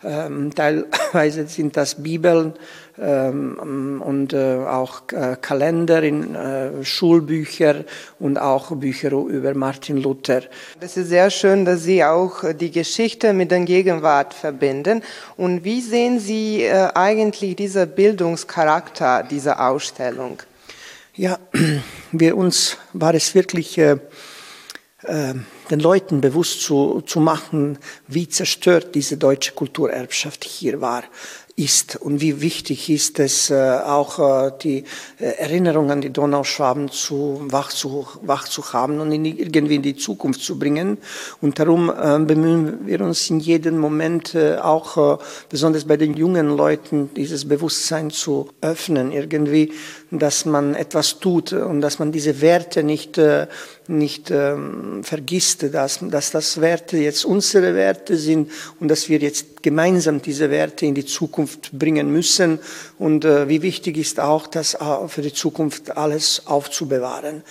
Ähm, 0.04 0.54
teilweise 0.54 1.48
sind 1.48 1.76
das 1.76 1.96
Bibeln 1.96 2.52
ähm, 3.00 4.00
und 4.04 4.32
äh, 4.32 4.58
auch 4.58 5.02
äh, 5.12 5.36
Kalender, 5.40 6.02
in, 6.04 6.36
äh, 6.36 6.84
Schulbücher 6.84 7.84
und 8.20 8.38
auch 8.38 8.76
Bücher 8.76 9.10
über 9.10 9.54
Martin 9.54 9.96
Luther. 9.96 10.42
Das 10.78 10.96
ist 10.96 11.08
sehr 11.08 11.30
schön, 11.30 11.64
dass 11.64 11.82
Sie 11.82 12.04
auch 12.04 12.44
die 12.52 12.70
Geschichte 12.70 13.32
mit 13.32 13.50
der 13.50 13.60
Gegenwart 13.60 14.34
verbinden. 14.34 15.02
Und 15.36 15.64
wie 15.64 15.80
sehen 15.80 16.20
Sie 16.20 16.68
eigentlich 16.70 17.56
diesen 17.56 17.88
Bildungscharakter 17.88 19.24
dieser 19.24 19.68
Ausstellung? 19.68 20.38
Ja, 21.14 21.38
wir 22.12 22.36
uns 22.36 22.76
war 22.92 23.14
es 23.14 23.34
wirklich 23.34 23.80
äh, 25.08 25.18
äh, 25.18 25.34
den 25.70 25.80
Leuten 25.80 26.20
bewusst 26.20 26.62
zu, 26.62 27.02
zu 27.02 27.20
machen, 27.20 27.78
wie 28.06 28.28
zerstört 28.28 28.94
diese 28.94 29.18
deutsche 29.18 29.52
Kulturerbschaft 29.52 30.44
hier 30.44 30.80
war 30.80 31.02
ist 31.58 31.96
und 31.96 32.20
wie 32.20 32.40
wichtig 32.40 32.88
ist 32.88 33.18
es, 33.18 33.50
äh, 33.50 33.80
auch 33.84 34.20
äh, 34.20 34.52
die 34.62 34.84
äh, 35.18 35.24
Erinnerung 35.38 35.90
an 35.90 36.00
die 36.00 36.10
Donauschwaben 36.10 36.88
zu 36.88 37.40
wach, 37.46 37.70
zu 37.70 38.06
wach 38.22 38.46
zu 38.46 38.72
haben 38.72 39.00
und 39.00 39.10
in 39.10 39.24
irgendwie 39.24 39.74
in 39.74 39.82
die 39.82 39.96
Zukunft 39.96 40.40
zu 40.40 40.56
bringen. 40.56 40.98
Und 41.40 41.58
darum 41.58 41.90
äh, 41.90 42.18
bemühen 42.20 42.86
wir 42.86 43.00
uns 43.00 43.28
in 43.28 43.40
jedem 43.40 43.78
Moment 43.78 44.36
auch, 44.62 45.20
besonders 45.48 45.84
bei 45.84 45.96
den 45.96 46.14
jungen 46.14 46.56
Leuten, 46.56 47.10
dieses 47.14 47.48
Bewusstsein 47.48 48.10
zu 48.10 48.50
öffnen, 48.60 49.10
irgendwie, 49.10 49.72
dass 50.10 50.44
man 50.44 50.74
etwas 50.74 51.20
tut 51.20 51.52
und 51.52 51.80
dass 51.80 51.98
man 51.98 52.12
diese 52.12 52.40
Werte 52.40 52.82
nicht 52.82 53.20
nicht 53.88 54.30
ähm, 54.30 55.02
vergisst, 55.02 55.74
dass, 55.74 56.00
dass 56.02 56.30
das 56.30 56.60
Werte 56.60 56.98
jetzt 56.98 57.24
unsere 57.24 57.74
Werte 57.74 58.16
sind 58.16 58.50
und 58.80 58.88
dass 58.88 59.08
wir 59.08 59.18
jetzt 59.18 59.62
gemeinsam 59.62 60.20
diese 60.22 60.50
Werte 60.50 60.86
in 60.86 60.94
die 60.94 61.04
Zukunft 61.04 61.70
bringen 61.72 62.12
müssen. 62.12 62.58
Und 62.98 63.24
äh, 63.24 63.48
wie 63.48 63.62
wichtig 63.62 63.96
ist 63.96 64.20
auch, 64.20 64.46
das 64.46 64.74
äh, 64.74 64.78
für 65.08 65.22
die 65.22 65.32
Zukunft 65.32 65.96
alles 65.96 66.42
aufzubewahren. 66.46 67.42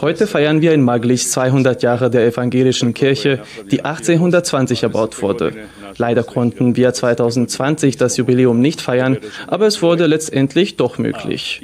Heute 0.00 0.26
feiern 0.26 0.60
wir 0.60 0.72
in 0.74 0.82
Maglich 0.82 1.28
200 1.28 1.82
Jahre 1.82 2.10
der 2.10 2.26
evangelischen 2.26 2.94
Kirche, 2.94 3.42
die 3.70 3.84
1820 3.84 4.82
erbaut 4.82 5.20
wurde. 5.22 5.54
Leider 5.96 6.22
konnten 6.22 6.76
wir 6.76 6.92
2020 6.92 7.96
das 7.96 8.16
Jubiläum 8.16 8.60
nicht 8.60 8.80
feiern, 8.80 9.18
aber 9.46 9.66
es 9.66 9.82
wurde 9.82 9.97
letztendlich 10.06 10.76
doch 10.76 10.98
möglich. 10.98 11.62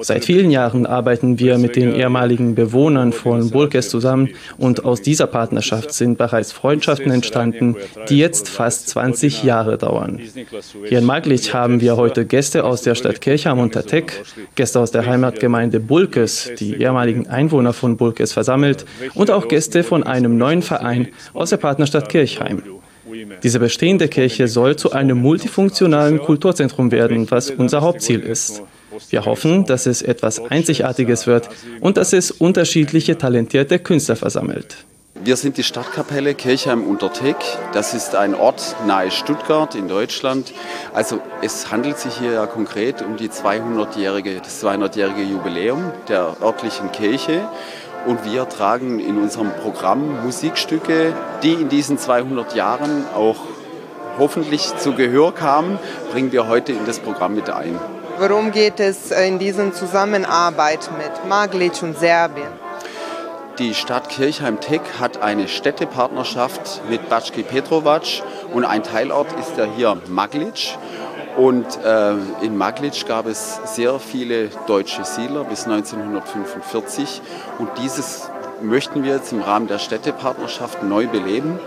Seit 0.00 0.24
vielen 0.24 0.50
Jahren 0.50 0.86
arbeiten 0.86 1.38
wir 1.38 1.58
mit 1.58 1.76
den 1.76 1.94
ehemaligen 1.94 2.54
Bewohnern 2.54 3.12
von 3.12 3.50
Bulkes 3.50 3.88
zusammen 3.88 4.30
und 4.58 4.84
aus 4.84 5.02
dieser 5.02 5.26
Partnerschaft 5.26 5.92
sind 5.92 6.18
bereits 6.18 6.52
Freundschaften 6.52 7.10
entstanden, 7.10 7.76
die 8.08 8.18
jetzt 8.18 8.48
fast 8.48 8.88
20 8.88 9.42
Jahre 9.44 9.78
dauern. 9.78 10.20
Hier 10.88 10.98
in 10.98 11.04
Maglich 11.04 11.54
haben 11.54 11.80
wir 11.80 11.96
heute 11.96 12.26
Gäste 12.26 12.64
aus 12.64 12.82
der 12.82 12.94
Stadt 12.94 13.20
Kirchheim 13.20 13.58
und 13.58 13.72
Tatek, 13.72 14.22
Gäste 14.54 14.80
aus 14.80 14.90
der 14.90 15.06
Heimatgemeinde 15.06 15.80
Bulkes, 15.80 16.52
die 16.58 16.74
ehemaligen 16.74 17.28
Einwohner 17.28 17.72
von 17.72 17.96
Bulkes 17.96 18.32
versammelt 18.32 18.84
und 19.14 19.30
auch 19.30 19.48
Gäste 19.48 19.82
von 19.84 20.02
einem 20.02 20.36
neuen 20.36 20.62
Verein 20.62 21.08
aus 21.32 21.50
der 21.50 21.58
Partnerstadt 21.58 22.08
Kirchheim. 22.08 22.62
Diese 23.42 23.58
bestehende 23.58 24.08
Kirche 24.08 24.48
soll 24.48 24.76
zu 24.76 24.92
einem 24.92 25.18
multifunktionalen 25.18 26.18
Kulturzentrum 26.18 26.90
werden, 26.90 27.30
was 27.30 27.50
unser 27.50 27.80
Hauptziel 27.82 28.20
ist. 28.20 28.62
Wir 29.10 29.24
hoffen, 29.24 29.64
dass 29.64 29.86
es 29.86 30.02
etwas 30.02 30.40
Einzigartiges 30.50 31.26
wird 31.26 31.48
und 31.80 31.96
dass 31.96 32.12
es 32.12 32.30
unterschiedliche 32.30 33.18
talentierte 33.18 33.78
Künstler 33.78 34.16
versammelt. 34.16 34.84
Wir 35.22 35.36
sind 35.36 35.56
die 35.56 35.62
Stadtkapelle 35.62 36.34
Kirchheim 36.34 36.82
unter 36.82 37.12
Teck. 37.12 37.36
Das 37.72 37.94
ist 37.94 38.16
ein 38.16 38.34
Ort 38.34 38.74
nahe 38.84 39.12
Stuttgart 39.12 39.76
in 39.76 39.86
Deutschland. 39.86 40.52
Also 40.92 41.20
es 41.40 41.70
handelt 41.70 41.98
sich 41.98 42.18
hier 42.18 42.32
ja 42.32 42.46
konkret 42.46 43.00
um 43.00 43.16
die 43.16 43.28
200-jährige, 43.28 44.40
das 44.40 44.62
200-jährige 44.62 45.22
Jubiläum 45.22 45.92
der 46.08 46.36
örtlichen 46.42 46.90
Kirche. 46.90 47.48
Und 48.06 48.24
wir 48.24 48.48
tragen 48.48 49.00
in 49.00 49.16
unserem 49.16 49.50
Programm 49.50 50.24
Musikstücke, 50.24 51.14
die 51.42 51.54
in 51.54 51.68
diesen 51.70 51.98
200 51.98 52.54
Jahren 52.54 53.04
auch 53.14 53.36
hoffentlich 54.18 54.76
zu 54.76 54.92
Gehör 54.92 55.34
kamen, 55.34 55.78
bringen 56.12 56.30
wir 56.30 56.46
heute 56.46 56.72
in 56.72 56.84
das 56.86 56.98
Programm 56.98 57.34
mit 57.34 57.48
ein. 57.50 57.78
Worum 58.18 58.52
geht 58.52 58.78
es 58.78 59.10
in 59.10 59.38
dieser 59.38 59.72
Zusammenarbeit 59.72 60.90
mit 60.98 61.28
Maglic 61.28 61.82
und 61.82 61.98
Serbien? 61.98 62.48
Die 63.58 63.74
Stadt 63.74 64.08
Kirchheim-Teck 64.08 64.82
hat 65.00 65.22
eine 65.22 65.48
Städtepartnerschaft 65.48 66.82
mit 66.90 67.08
Batschki 67.08 67.42
Petrovac 67.42 68.22
und 68.52 68.64
ein 68.64 68.82
Teilort 68.82 69.28
ist 69.40 69.56
ja 69.56 69.64
hier 69.76 69.96
Maglic. 70.08 70.76
Und 71.36 71.66
äh, 71.84 72.12
in 72.42 72.56
Maglic 72.56 73.06
gab 73.06 73.26
es 73.26 73.60
sehr 73.64 73.98
viele 73.98 74.50
deutsche 74.66 75.04
Siedler 75.04 75.44
bis 75.44 75.64
1945 75.64 77.20
und 77.58 77.70
dieses 77.82 78.30
möchten 78.62 79.02
wir 79.02 79.14
jetzt 79.14 79.32
im 79.32 79.40
Rahmen 79.40 79.66
der 79.66 79.78
Städtepartnerschaft 79.78 80.82
neu 80.84 81.08
beleben. 81.08 81.58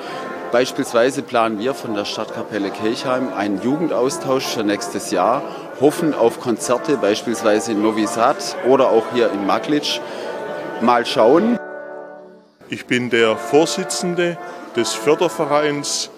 Beispielsweise 0.53 1.21
planen 1.21 1.59
wir 1.59 1.73
von 1.73 1.93
der 1.93 2.05
Stadtkapelle 2.05 2.69
Kirchheim 2.69 3.33
einen 3.33 3.61
Jugendaustausch 3.61 4.45
für 4.45 4.63
nächstes 4.63 5.11
Jahr, 5.11 5.41
hoffen 5.81 6.13
auf 6.13 6.39
Konzerte 6.39 6.95
beispielsweise 6.95 7.73
in 7.73 7.81
Novi 7.81 8.07
Sad 8.07 8.55
oder 8.65 8.89
auch 8.89 9.03
hier 9.13 9.29
in 9.31 9.45
Maglic. 9.45 9.99
Mal 10.79 11.05
schauen. 11.05 11.59
Ich 12.69 12.85
bin 12.85 13.09
der 13.09 13.35
Vorsitzende 13.35 14.37
des 14.77 14.93
Fördervereins 14.93 16.09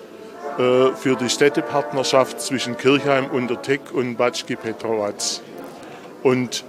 für 0.60 1.16
die 1.16 1.30
Städtepartnerschaft 1.30 2.42
zwischen 2.42 2.76
Kirchheim 2.76 3.28
und 3.28 3.50
der 3.50 3.62
Tech 3.62 3.80
und 3.94 4.18
Batschki 4.18 4.58
Petrovac. 4.58 5.16
Und 6.22 6.66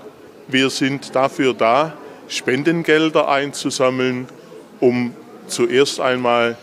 wir 0.47 0.71
sind 0.71 1.17
dafür 1.17 1.55
da, 1.55 1.95
Spendengelder 2.29 3.29
einzusammeln, 3.29 4.29
um 4.79 5.13
zuerst 5.49 5.99
einmal 5.99 6.57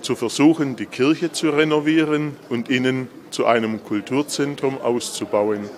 zu 0.00 0.16
versuchen, 0.16 0.76
die 0.76 0.86
Kirche 0.86 1.30
zu 1.32 1.50
renovieren 1.50 2.36
und 2.48 2.70
innen 2.70 3.08
zu 3.30 3.44
einem 3.44 3.84
Kulturzentrum 3.84 4.80
auszubauen. 4.80 5.68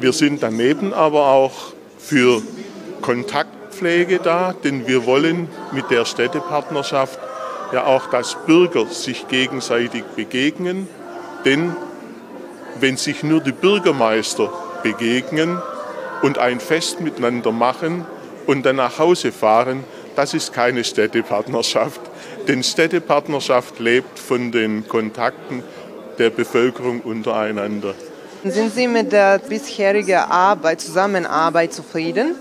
Wir 0.00 0.14
sind 0.14 0.42
daneben 0.42 0.94
aber 0.94 1.26
auch 1.26 1.74
für 1.98 2.40
Kontakt 3.02 3.74
Pflege 3.74 4.18
da, 4.18 4.54
denn 4.64 4.86
wir 4.86 5.04
wollen 5.04 5.48
mit 5.72 5.90
der 5.90 6.06
Städtepartnerschaft 6.06 7.18
ja 7.72 7.84
auch, 7.84 8.06
dass 8.06 8.36
Bürger 8.46 8.86
sich 8.86 9.28
gegenseitig 9.28 10.04
begegnen. 10.14 10.88
Denn 11.44 11.74
wenn 12.80 12.96
sich 12.96 13.22
nur 13.22 13.40
die 13.40 13.52
Bürgermeister 13.52 14.50
begegnen 14.82 15.60
und 16.22 16.38
ein 16.38 16.60
Fest 16.60 17.00
miteinander 17.00 17.52
machen 17.52 18.06
und 18.46 18.64
dann 18.64 18.76
nach 18.76 18.98
Hause 18.98 19.32
fahren, 19.32 19.84
das 20.14 20.34
ist 20.34 20.52
keine 20.52 20.84
Städtepartnerschaft. 20.84 22.00
Denn 22.48 22.62
Städtepartnerschaft 22.62 23.78
lebt 23.80 24.18
von 24.18 24.52
den 24.52 24.86
Kontakten 24.88 25.62
der 26.18 26.30
Bevölkerung 26.30 27.00
untereinander. 27.00 27.94
Sind 28.44 28.74
Sie 28.74 28.86
mit 28.86 29.12
der 29.12 29.38
bisherigen 29.38 30.18
Arbeit, 30.18 30.80
Zusammenarbeit 30.80 31.72
zufrieden? 31.72 32.36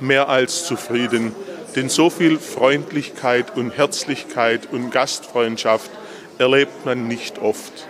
mehr 0.00 0.28
als 0.28 0.64
zufrieden, 0.64 1.34
denn 1.76 1.88
so 1.88 2.10
viel 2.10 2.38
Freundlichkeit 2.38 3.56
und 3.56 3.76
Herzlichkeit 3.76 4.68
und 4.70 4.90
Gastfreundschaft 4.90 5.90
erlebt 6.38 6.84
man 6.84 7.08
nicht 7.08 7.38
oft. 7.40 7.88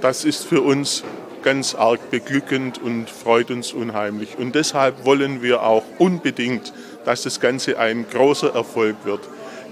Das 0.00 0.24
ist 0.24 0.44
für 0.44 0.62
uns 0.62 1.04
ganz 1.42 1.74
arg 1.74 2.10
beglückend 2.10 2.80
und 2.82 3.10
freut 3.10 3.50
uns 3.50 3.72
unheimlich. 3.72 4.38
Und 4.38 4.54
deshalb 4.54 5.04
wollen 5.04 5.42
wir 5.42 5.62
auch 5.62 5.84
unbedingt, 5.98 6.72
dass 7.04 7.22
das 7.22 7.40
Ganze 7.40 7.78
ein 7.78 8.06
großer 8.08 8.54
Erfolg 8.54 8.96
wird. 9.04 9.20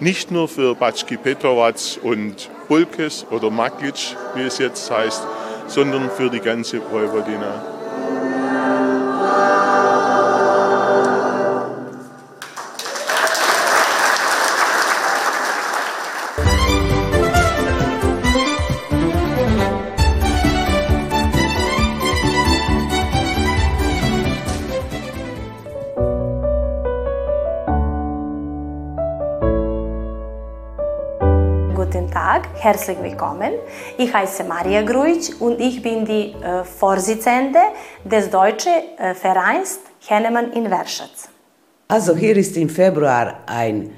Nicht 0.00 0.30
nur 0.30 0.48
für 0.48 0.74
Batschki 0.74 1.16
Petrovac 1.16 1.98
und 2.02 2.48
Bulkes 2.68 3.26
oder 3.30 3.50
Maglic, 3.50 4.16
wie 4.34 4.42
es 4.42 4.58
jetzt 4.58 4.90
heißt, 4.90 5.22
sondern 5.66 6.10
für 6.10 6.30
die 6.30 6.40
ganze 6.40 6.80
Vojvodina. 6.80 7.62
Herzlich 32.70 33.02
willkommen. 33.02 33.50
Ich 33.98 34.14
heiße 34.14 34.44
Maria 34.44 34.82
Gruitsch 34.82 35.30
und 35.40 35.58
ich 35.60 35.82
bin 35.82 36.04
die 36.04 36.36
äh, 36.40 36.62
Vorsitzende 36.62 37.58
des 38.04 38.30
Deutschen 38.30 38.70
äh, 38.96 39.12
Vereins 39.12 39.80
Hennemann 40.06 40.52
in 40.52 40.70
Werschatz. 40.70 41.28
Also 41.88 42.14
hier 42.14 42.36
ist 42.36 42.56
im 42.56 42.68
Februar 42.68 43.40
ein 43.46 43.90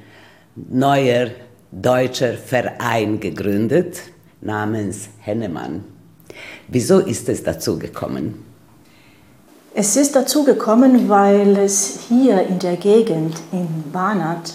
neuer 0.57 1.33
deutscher 1.71 2.33
Verein 2.33 3.21
gegründet 3.21 4.01
namens 4.41 5.11
Hennemann. 5.21 5.85
Wieso 6.69 7.01
ist 7.01 7.29
es 7.29 7.43
dazu 7.43 7.79
gekommen? 7.79 8.43
Es 9.75 9.97
ist 9.97 10.17
dazu 10.17 10.45
gekommen, 10.45 11.11
weil 11.11 11.59
es 11.59 12.07
hier 12.09 12.41
in 12.41 12.59
der 12.59 12.77
Gegend 12.77 13.35
in 13.53 13.69
Banat 13.93 14.55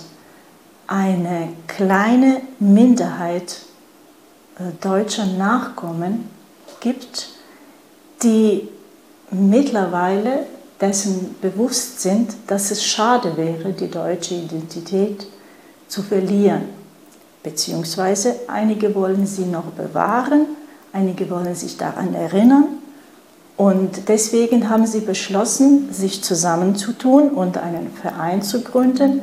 eine 0.88 1.50
kleine 1.68 2.42
Minderheit 2.60 3.67
äh, 4.60 4.72
deutscher 4.82 5.26
Nachkommen 5.26 6.30
gibt, 6.80 7.30
die 8.24 8.68
mittlerweile 9.32 10.46
dessen 10.80 11.36
bewusst 11.42 12.02
sind, 12.02 12.34
dass 12.48 12.72
es 12.72 12.84
schade 12.84 13.36
wäre, 13.36 13.74
die 13.74 13.90
deutsche 13.90 14.36
Identität 14.36 15.28
zu 15.88 16.04
verlieren. 16.04 16.64
Beziehungsweise 17.44 18.36
einige 18.48 18.94
wollen 18.94 19.26
sie 19.26 19.46
noch 19.46 19.72
bewahren, 19.72 20.46
einige 20.94 21.30
wollen 21.30 21.56
sich 21.56 21.78
daran 21.78 22.14
erinnern. 22.14 22.66
Und 23.56 24.08
deswegen 24.08 24.70
haben 24.70 24.86
sie 24.86 25.00
beschlossen, 25.00 25.92
sich 25.92 26.24
zusammenzutun 26.24 27.30
und 27.30 27.58
einen 27.58 27.92
Verein 27.92 28.44
zu 28.44 28.62
gründen, 28.62 29.22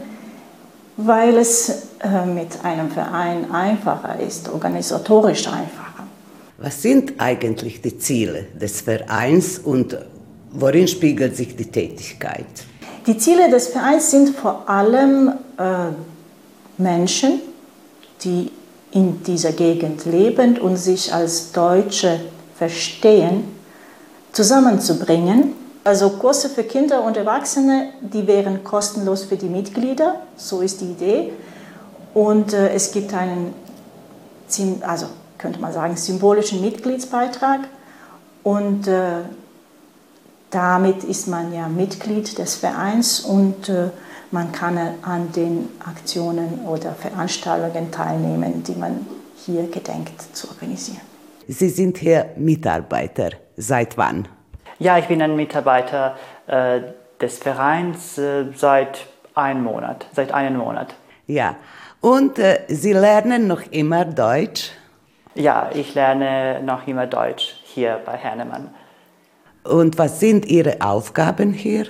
weil 0.96 1.36
es 1.36 1.88
äh, 2.00 2.24
mit 2.24 2.64
einem 2.64 2.90
Verein 2.90 3.50
einfacher 3.50 4.18
ist, 4.20 4.48
organisatorisch 4.48 5.46
einfacher. 5.48 6.06
Was 6.58 6.82
sind 6.82 7.14
eigentlich 7.18 7.82
die 7.82 7.98
Ziele 7.98 8.46
des 8.60 8.80
Vereins 8.80 9.58
und 9.58 9.98
worin 10.52 10.86
spiegelt 10.86 11.36
sich 11.36 11.56
die 11.56 11.66
Tätigkeit? 11.66 12.46
Die 13.06 13.18
Ziele 13.18 13.50
des 13.50 13.68
Vereins 13.68 14.10
sind 14.10 14.30
vor 14.30 14.68
allem 14.68 15.32
äh, 15.58 15.92
Menschen, 16.78 17.40
die 18.22 18.50
in 18.92 19.22
dieser 19.24 19.52
Gegend 19.52 20.06
leben 20.06 20.58
und 20.58 20.76
sich 20.76 21.12
als 21.12 21.50
Deutsche 21.50 22.20
verstehen, 22.56 23.44
zusammenzubringen 24.32 25.63
also 25.84 26.10
Kurse 26.10 26.48
für 26.48 26.64
Kinder 26.64 27.04
und 27.04 27.16
Erwachsene, 27.16 27.90
die 28.00 28.26
wären 28.26 28.64
kostenlos 28.64 29.24
für 29.24 29.36
die 29.36 29.48
Mitglieder, 29.48 30.22
so 30.36 30.60
ist 30.62 30.80
die 30.80 30.90
Idee. 30.90 31.32
Und 32.14 32.52
äh, 32.52 32.70
es 32.72 32.90
gibt 32.92 33.12
einen, 33.12 33.54
also 34.80 35.06
könnte 35.36 35.60
man 35.60 35.72
sagen, 35.72 35.96
symbolischen 35.96 36.60
Mitgliedsbeitrag. 36.62 37.60
Und 38.42 38.86
äh, 38.88 39.22
damit 40.50 41.04
ist 41.04 41.28
man 41.28 41.52
ja 41.52 41.68
Mitglied 41.68 42.38
des 42.38 42.54
Vereins 42.54 43.20
und 43.20 43.68
äh, 43.68 43.90
man 44.30 44.52
kann 44.52 44.78
an 45.02 45.32
den 45.32 45.68
Aktionen 45.84 46.60
oder 46.66 46.92
Veranstaltungen 46.92 47.90
teilnehmen, 47.90 48.62
die 48.62 48.74
man 48.74 49.06
hier 49.44 49.68
gedenkt 49.68 50.34
zu 50.34 50.48
organisieren. 50.48 51.00
Sie 51.48 51.68
sind 51.68 51.98
hier 51.98 52.30
Mitarbeiter. 52.36 53.30
Seit 53.56 53.96
wann? 53.98 54.28
Ja, 54.78 54.98
ich 54.98 55.06
bin 55.06 55.22
ein 55.22 55.36
Mitarbeiter 55.36 56.16
äh, 56.46 56.80
des 57.20 57.38
Vereins 57.38 58.18
äh, 58.18 58.46
seit 58.54 59.06
einem 59.34 59.64
Monat, 59.64 60.06
seit 60.12 60.32
einem 60.32 60.58
Monat. 60.58 60.94
Ja, 61.26 61.56
und 62.00 62.38
äh, 62.38 62.60
Sie 62.68 62.92
lernen 62.92 63.46
noch 63.46 63.62
immer 63.70 64.04
Deutsch? 64.04 64.72
Ja, 65.34 65.70
ich 65.72 65.94
lerne 65.94 66.60
noch 66.62 66.86
immer 66.86 67.06
Deutsch 67.06 67.56
hier 67.64 68.00
bei 68.04 68.16
Hernemann. 68.16 68.74
Und 69.64 69.98
was 69.98 70.20
sind 70.20 70.46
Ihre 70.46 70.80
Aufgaben 70.80 71.52
hier? 71.52 71.86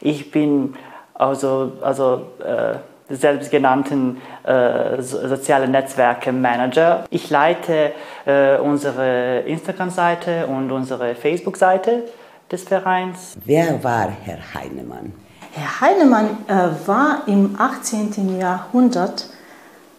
Ich 0.00 0.30
bin 0.30 0.74
also, 1.14 1.72
also 1.80 2.26
äh, 2.44 2.76
selbstgenannten 3.10 4.20
äh, 4.44 5.02
soziale 5.02 5.68
Netzwerke 5.68 6.32
Manager. 6.32 7.04
Ich 7.10 7.30
leite 7.30 7.92
äh, 8.24 8.56
unsere 8.58 9.40
Instagram-Seite 9.40 10.46
und 10.46 10.70
unsere 10.70 11.14
Facebook-Seite 11.14 12.04
des 12.50 12.64
Vereins. 12.64 13.36
Wer 13.44 13.82
war 13.82 14.08
Herr 14.24 14.38
Heinemann? 14.54 15.12
Herr 15.52 15.80
Heinemann 15.80 16.38
äh, 16.46 16.86
war 16.86 17.22
im 17.26 17.56
18. 17.58 18.38
Jahrhundert 18.38 19.28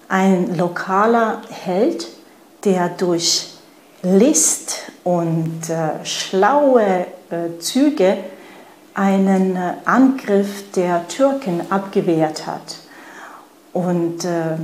ein 0.08 0.58
lokaler 0.58 1.42
Held, 1.50 2.08
der 2.64 2.90
durch 2.90 3.52
List 4.04 4.92
und 5.04 5.70
äh, 5.70 6.06
schlaue 6.06 7.06
äh, 7.30 7.60
Züge 7.60 8.18
einen 8.94 9.56
äh, 9.56 9.74
Angriff 9.86 10.72
der 10.72 11.08
Türken 11.08 11.62
abgewehrt 11.70 12.46
hat. 12.48 12.81
Und 13.74 14.26
äh, 14.26 14.58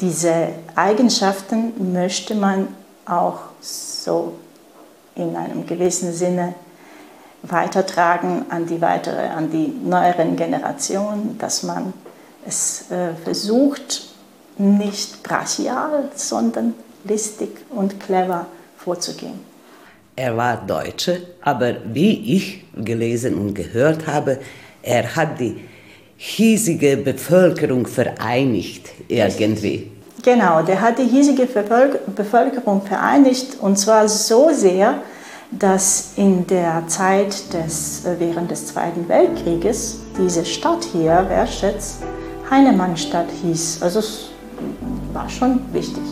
diese 0.00 0.48
Eigenschaften 0.74 1.92
möchte 1.92 2.34
man 2.34 2.68
auch 3.06 3.40
so 3.60 4.34
in 5.14 5.34
einem 5.34 5.66
gewissen 5.66 6.12
Sinne 6.12 6.54
weitertragen 7.42 8.46
an 8.50 8.66
die 8.66 8.80
weitere, 8.80 9.28
an 9.28 9.50
die 9.50 9.68
neueren 9.68 10.36
Generationen, 10.36 11.38
dass 11.38 11.62
man 11.62 11.92
es 12.46 12.90
äh, 12.90 13.14
versucht, 13.24 14.08
nicht 14.58 15.22
brachial, 15.22 16.10
sondern 16.14 16.74
listig 17.04 17.50
und 17.70 18.00
clever 18.00 18.46
vorzugehen. 18.76 19.40
Er 20.16 20.36
war 20.36 20.56
Deutsche, 20.56 21.22
aber 21.42 21.76
wie 21.84 22.36
ich 22.36 22.64
gelesen 22.74 23.34
und 23.36 23.54
gehört 23.54 24.06
habe, 24.08 24.40
er 24.82 25.14
hat 25.14 25.38
die 25.38 25.60
hiesige 26.20 26.96
Bevölkerung 26.96 27.86
vereinigt 27.86 28.88
irgendwie. 29.06 29.90
Genau, 30.24 30.62
der 30.62 30.80
hat 30.80 30.98
die 30.98 31.04
hiesige 31.04 31.46
Bevölkerung 31.46 32.82
vereinigt 32.82 33.56
und 33.60 33.78
zwar 33.78 34.08
so 34.08 34.50
sehr, 34.52 35.00
dass 35.52 36.14
in 36.16 36.44
der 36.48 36.82
Zeit 36.88 37.54
des, 37.54 38.04
äh, 38.04 38.16
während 38.18 38.50
des 38.50 38.66
Zweiten 38.66 39.08
Weltkrieges 39.08 40.00
diese 40.18 40.44
Stadt 40.44 40.84
hier, 40.92 41.24
Werschetz, 41.28 42.00
Heinemannstadt 42.50 43.28
hieß. 43.42 43.78
Also 43.80 44.00
es 44.00 44.30
war 45.12 45.28
schon 45.28 45.60
wichtig. 45.72 46.02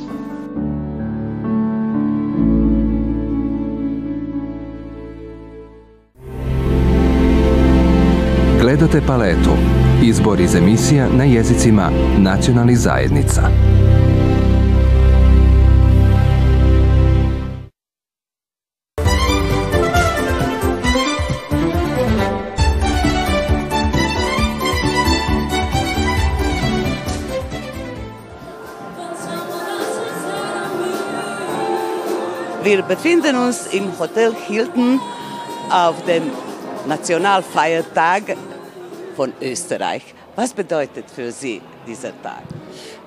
Gledate 8.60 9.00
paletu. 9.00 9.85
Izbor 10.02 10.40
iz 10.40 10.54
emisija 10.54 11.08
na 11.16 11.24
jezicima 11.24 11.90
nacionalnih 12.18 12.78
zajednica. 12.78 13.42
Wir 32.64 32.82
befinden 32.82 33.36
uns 33.36 33.66
im 33.72 33.98
Hotel 33.98 34.34
Hilton 34.48 35.00
auf 35.70 35.96
dem 36.06 36.22
Nationalfeiertag 36.88 38.22
von 39.16 39.32
Österreich. 39.40 40.02
Was 40.36 40.52
bedeutet 40.52 41.10
für 41.10 41.32
Sie 41.32 41.62
dieser 41.86 42.10
Tag? 42.22 42.42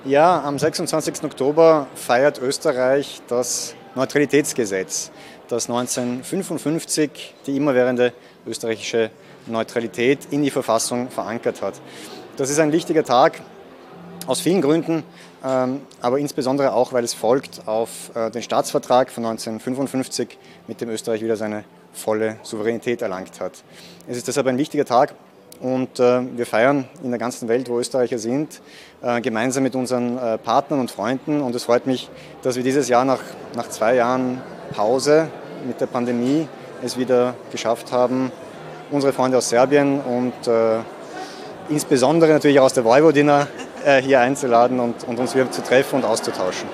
Ja, 0.04 0.42
am 0.42 0.58
26. 0.58 1.22
Oktober 1.22 1.86
feiert 1.94 2.40
Österreich 2.40 3.22
das 3.28 3.74
Neutralitätsgesetz, 3.94 5.12
das 5.48 5.70
1955 5.70 7.34
die 7.46 7.56
immerwährende 7.56 8.12
österreichische 8.46 9.10
Neutralität 9.46 10.26
in 10.30 10.42
die 10.42 10.50
Verfassung 10.50 11.10
verankert 11.10 11.62
hat. 11.62 11.74
Das 12.36 12.50
ist 12.50 12.58
ein 12.58 12.72
wichtiger 12.72 13.04
Tag 13.04 13.40
aus 14.26 14.40
vielen 14.40 14.60
Gründen. 14.60 15.04
Ähm, 15.42 15.80
aber 16.00 16.18
insbesondere 16.18 16.72
auch, 16.74 16.92
weil 16.92 17.04
es 17.04 17.14
folgt 17.14 17.66
auf 17.66 18.14
äh, 18.14 18.30
den 18.30 18.42
Staatsvertrag 18.42 19.10
von 19.10 19.24
1955, 19.24 20.38
mit 20.66 20.80
dem 20.80 20.90
Österreich 20.90 21.22
wieder 21.22 21.36
seine 21.36 21.64
volle 21.92 22.36
Souveränität 22.42 23.00
erlangt 23.02 23.40
hat. 23.40 23.62
Es 24.06 24.16
ist 24.18 24.28
deshalb 24.28 24.46
ein 24.46 24.58
wichtiger 24.58 24.84
Tag 24.84 25.14
und 25.60 25.98
äh, 25.98 26.20
wir 26.36 26.46
feiern 26.46 26.88
in 27.02 27.10
der 27.10 27.18
ganzen 27.18 27.48
Welt, 27.48 27.68
wo 27.68 27.78
Österreicher 27.78 28.18
sind, 28.18 28.60
äh, 29.02 29.20
gemeinsam 29.20 29.62
mit 29.62 29.74
unseren 29.74 30.18
Partnern 30.42 30.80
und 30.80 30.90
Freunden. 30.90 31.40
Und 31.40 31.54
es 31.54 31.64
freut 31.64 31.86
mich, 31.86 32.08
dass 32.42 32.56
wir 32.56 32.62
dieses 32.62 32.88
Jahr 32.88 33.04
nach, 33.04 33.20
nach 33.56 33.68
zwei 33.68 33.94
Jahren 33.96 34.40
Pause 34.72 35.28
mit 35.66 35.80
der 35.80 35.86
Pandemie 35.86 36.46
es 36.82 36.96
wieder 36.96 37.34
geschafft 37.50 37.92
haben, 37.92 38.32
unsere 38.90 39.12
Freunde 39.12 39.36
aus 39.36 39.48
Serbien 39.48 40.00
und 40.00 40.32
insbesondere 41.70 42.32
natürlich 42.32 42.58
auch 42.60 42.64
aus 42.64 42.74
der 42.74 42.84
Vojvodina 42.84 43.46
äh, 43.84 44.02
hier 44.02 44.20
einzuladen 44.20 44.80
und, 44.80 45.04
und 45.04 45.18
uns 45.18 45.34
wieder 45.34 45.50
zu 45.50 45.62
treffen 45.62 45.96
und 45.96 46.04
auszutauschen. 46.04 46.68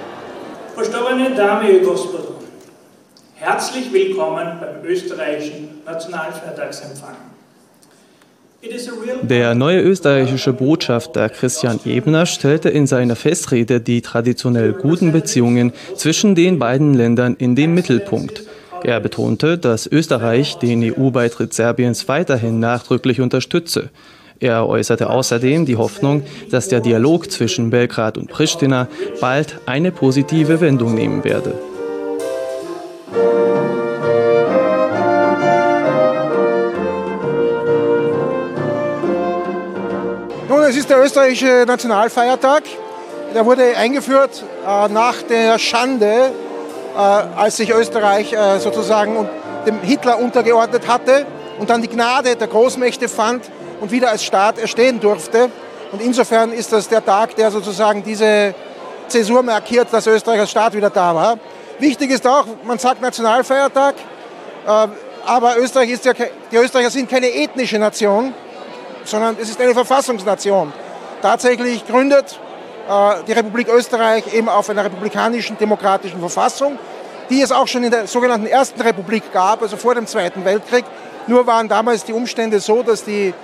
Poštovane 0.75 1.35
Dame 1.35 1.81
herzlich 3.35 3.93
willkommen 3.93 4.59
beim 4.61 4.85
österreichischen 4.85 5.83
Nationalfeiertagsempfang. 5.85 7.36
Der 9.23 9.55
neue 9.55 9.81
österreichische 9.81 10.53
Botschafter 10.53 11.29
Christian 11.29 11.81
Ebner 11.85 12.27
stellte 12.27 12.69
in 12.69 12.87
seiner 12.87 13.17
Festrede 13.17 13.81
die 13.81 14.03
traditionell 14.03 14.73
guten 14.73 15.13
Beziehungen 15.13 15.73
zwischen 15.95 16.35
den 16.35 16.59
beiden 16.59 16.95
Ländern 16.95 17.37
in 17.39 17.55
den 17.55 17.75
Mittelpunkt. 17.75 18.45
Er 18.83 19.01
betonte, 19.01 19.59
dass 19.59 19.87
Österreich 19.87 20.57
den 20.57 20.83
EU-Beitritt 20.83 21.55
Serbiens 21.55 22.09
weiterhin 22.09 22.61
nachdrücklich 22.61 23.21
unterstütze. 23.21 23.91
Er 24.39 24.69
äußerte 24.69 25.09
außerdem 25.09 25.65
die 25.65 25.77
Hoffnung, 25.77 26.23
dass 26.51 26.69
der 26.69 26.81
Dialog 26.81 27.31
zwischen 27.31 27.71
Belgrad 27.71 28.19
und 28.19 28.29
Pristina 28.29 28.89
bald 29.21 29.61
eine 29.67 29.93
positive 29.93 30.61
Wendung 30.61 30.95
nehmen 30.95 31.25
werde. 31.25 31.55
Es 40.69 40.77
ist 40.77 40.91
der 40.91 41.01
österreichische 41.01 41.65
Nationalfeiertag. 41.65 42.65
Der 43.33 43.47
wurde 43.47 43.77
eingeführt 43.77 44.43
äh, 44.67 44.89
nach 44.89 45.23
der 45.23 45.61
Schande, 45.61 46.33
äh, 46.95 46.99
als 46.99 47.59
sich 47.59 47.71
Österreich 47.71 48.33
äh, 48.33 48.59
sozusagen 48.59 49.29
dem 49.65 49.79
Hitler 49.81 50.19
untergeordnet 50.19 50.89
hatte 50.89 51.25
und 51.61 51.71
dann 51.71 51.83
die 51.83 51.89
Gnade 51.89 52.35
der 52.35 52.49
Großmächte 52.49 53.09
fand 53.09 53.45
und 53.81 53.93
wieder 53.93 54.11
als 54.11 54.25
Staat 54.25 54.59
erstehen 54.59 54.99
durfte. 54.99 55.51
Und 55.93 56.03
insofern 56.03 56.53
ist 56.53 56.73
das 56.73 56.89
der 56.89 57.05
Tag, 57.05 57.37
der 57.37 57.53
sozusagen 57.53 58.03
diese 58.03 58.53
Zäsur 59.07 59.45
markiert, 59.45 59.93
dass 59.93 60.09
Österreich 60.09 60.41
als 60.41 60.51
Staat 60.51 60.75
wieder 60.75 60.91
da 60.91 61.15
war. 61.15 61.39
Wichtig 61.79 62.11
ist 62.11 62.27
auch, 62.27 62.45
man 62.65 62.81
sagt 62.81 63.01
Nationalfeiertag, 63.01 63.95
äh, 64.67 64.89
aber 65.27 65.59
Österreich 65.59 65.91
ist 65.91 66.05
ja, 66.05 66.13
die 66.51 66.57
Österreicher 66.57 66.91
sind 66.91 67.09
keine 67.09 67.29
ethnische 67.29 67.79
Nation, 67.79 68.35
sondern 69.07 69.37
es 69.41 69.49
ist 69.49 69.61
eine 69.61 69.75
Verfassungsnation. 69.75 70.73
Tatsächlich 71.23 71.87
gründet 71.87 72.39
äh, 72.89 73.23
die 73.27 73.33
Republik 73.33 73.69
Österreich 73.69 74.33
eben 74.35 74.49
auf 74.49 74.69
einer 74.71 74.85
republikanischen, 74.85 75.57
demokratischen 75.59 76.21
Verfassung, 76.21 76.79
die 77.31 77.41
es 77.41 77.53
auch 77.53 77.67
schon 77.67 77.85
in 77.85 77.91
der 77.91 78.07
sogenannten 78.07 78.47
Ersten 78.47 78.81
Republik 78.81 79.33
gab, 79.33 79.63
also 79.63 79.77
vor 79.77 79.95
dem 79.95 80.07
Zweiten 80.07 80.45
Weltkrieg. 80.45 80.85
Nur 81.27 81.47
waren 81.47 81.69
damals 81.69 82.05
die 82.05 82.13
Umstände 82.13 82.61
so, 82.61 82.83
dass 82.83 83.05
die 83.05 83.35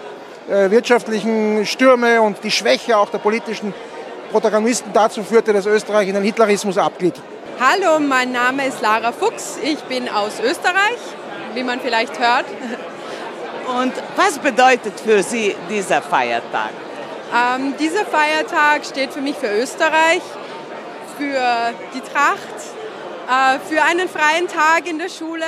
äh, 0.49 0.71
wirtschaftlichen 0.71 1.67
Stürme 1.67 2.21
und 2.23 2.45
die 2.45 2.51
Schwäche 2.51 2.97
auch 2.97 3.11
der 3.11 3.19
politischen 3.19 3.75
Protagonisten 4.31 4.93
dazu 4.93 5.23
führte, 5.23 5.53
dass 5.53 5.67
Österreich 5.67 6.09
in 6.09 6.15
den 6.15 6.25
Hitlerismus 6.25 6.79
abglitt. 6.79 7.15
Hallo, 7.61 8.01
mein 8.01 8.33
Name 8.33 8.67
ist 8.67 8.81
Lara 8.81 9.13
Fuchs. 9.13 9.59
Ich 9.63 9.79
bin 9.85 10.09
aus 10.09 10.41
Österreich, 10.41 10.99
wie 11.55 11.63
man 11.63 11.81
vielleicht 11.81 12.19
hört. 12.19 12.47
Und 13.67 13.93
was 14.17 14.39
bedeutet 14.39 14.99
für 15.01 15.23
Sie 15.23 15.55
dieser 15.71 16.03
Feiertag? 16.03 16.71
Ähm, 17.33 17.75
dieser 17.79 18.05
Feiertag 18.05 18.85
steht 18.85 19.13
für 19.13 19.21
mich 19.21 19.37
für 19.37 19.49
Österreich, 19.49 20.23
für 21.17 21.73
die 21.95 22.01
Tracht, 22.01 22.39
äh, 23.29 23.59
für 23.69 23.83
einen 23.83 24.09
freien 24.09 24.49
Tag 24.49 24.87
in 24.89 24.99
der 24.99 25.09
Schule, 25.09 25.45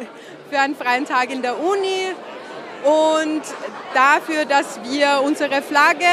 für 0.50 0.58
einen 0.58 0.76
freien 0.76 1.04
Tag 1.04 1.30
in 1.30 1.42
der 1.42 1.58
Uni 1.58 2.12
und 2.84 3.42
dafür, 3.94 4.44
dass 4.44 4.78
wir 4.84 5.20
unsere 5.24 5.62
Flagge 5.62 6.06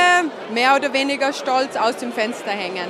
mehr 0.52 0.76
oder 0.76 0.94
weniger 0.94 1.34
stolz 1.34 1.76
aus 1.76 1.98
dem 1.98 2.12
Fenster 2.12 2.52
hängen 2.52 2.88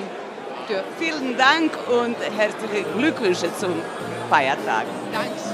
dürfen. 0.69 0.85
Vielen 0.97 1.37
Dank 1.37 1.71
und 1.89 2.15
herzliche 2.37 2.85
Glückwünsche 2.97 3.53
zum 3.57 3.81
Feiertag. 4.29 4.85
Danke. 5.11 5.52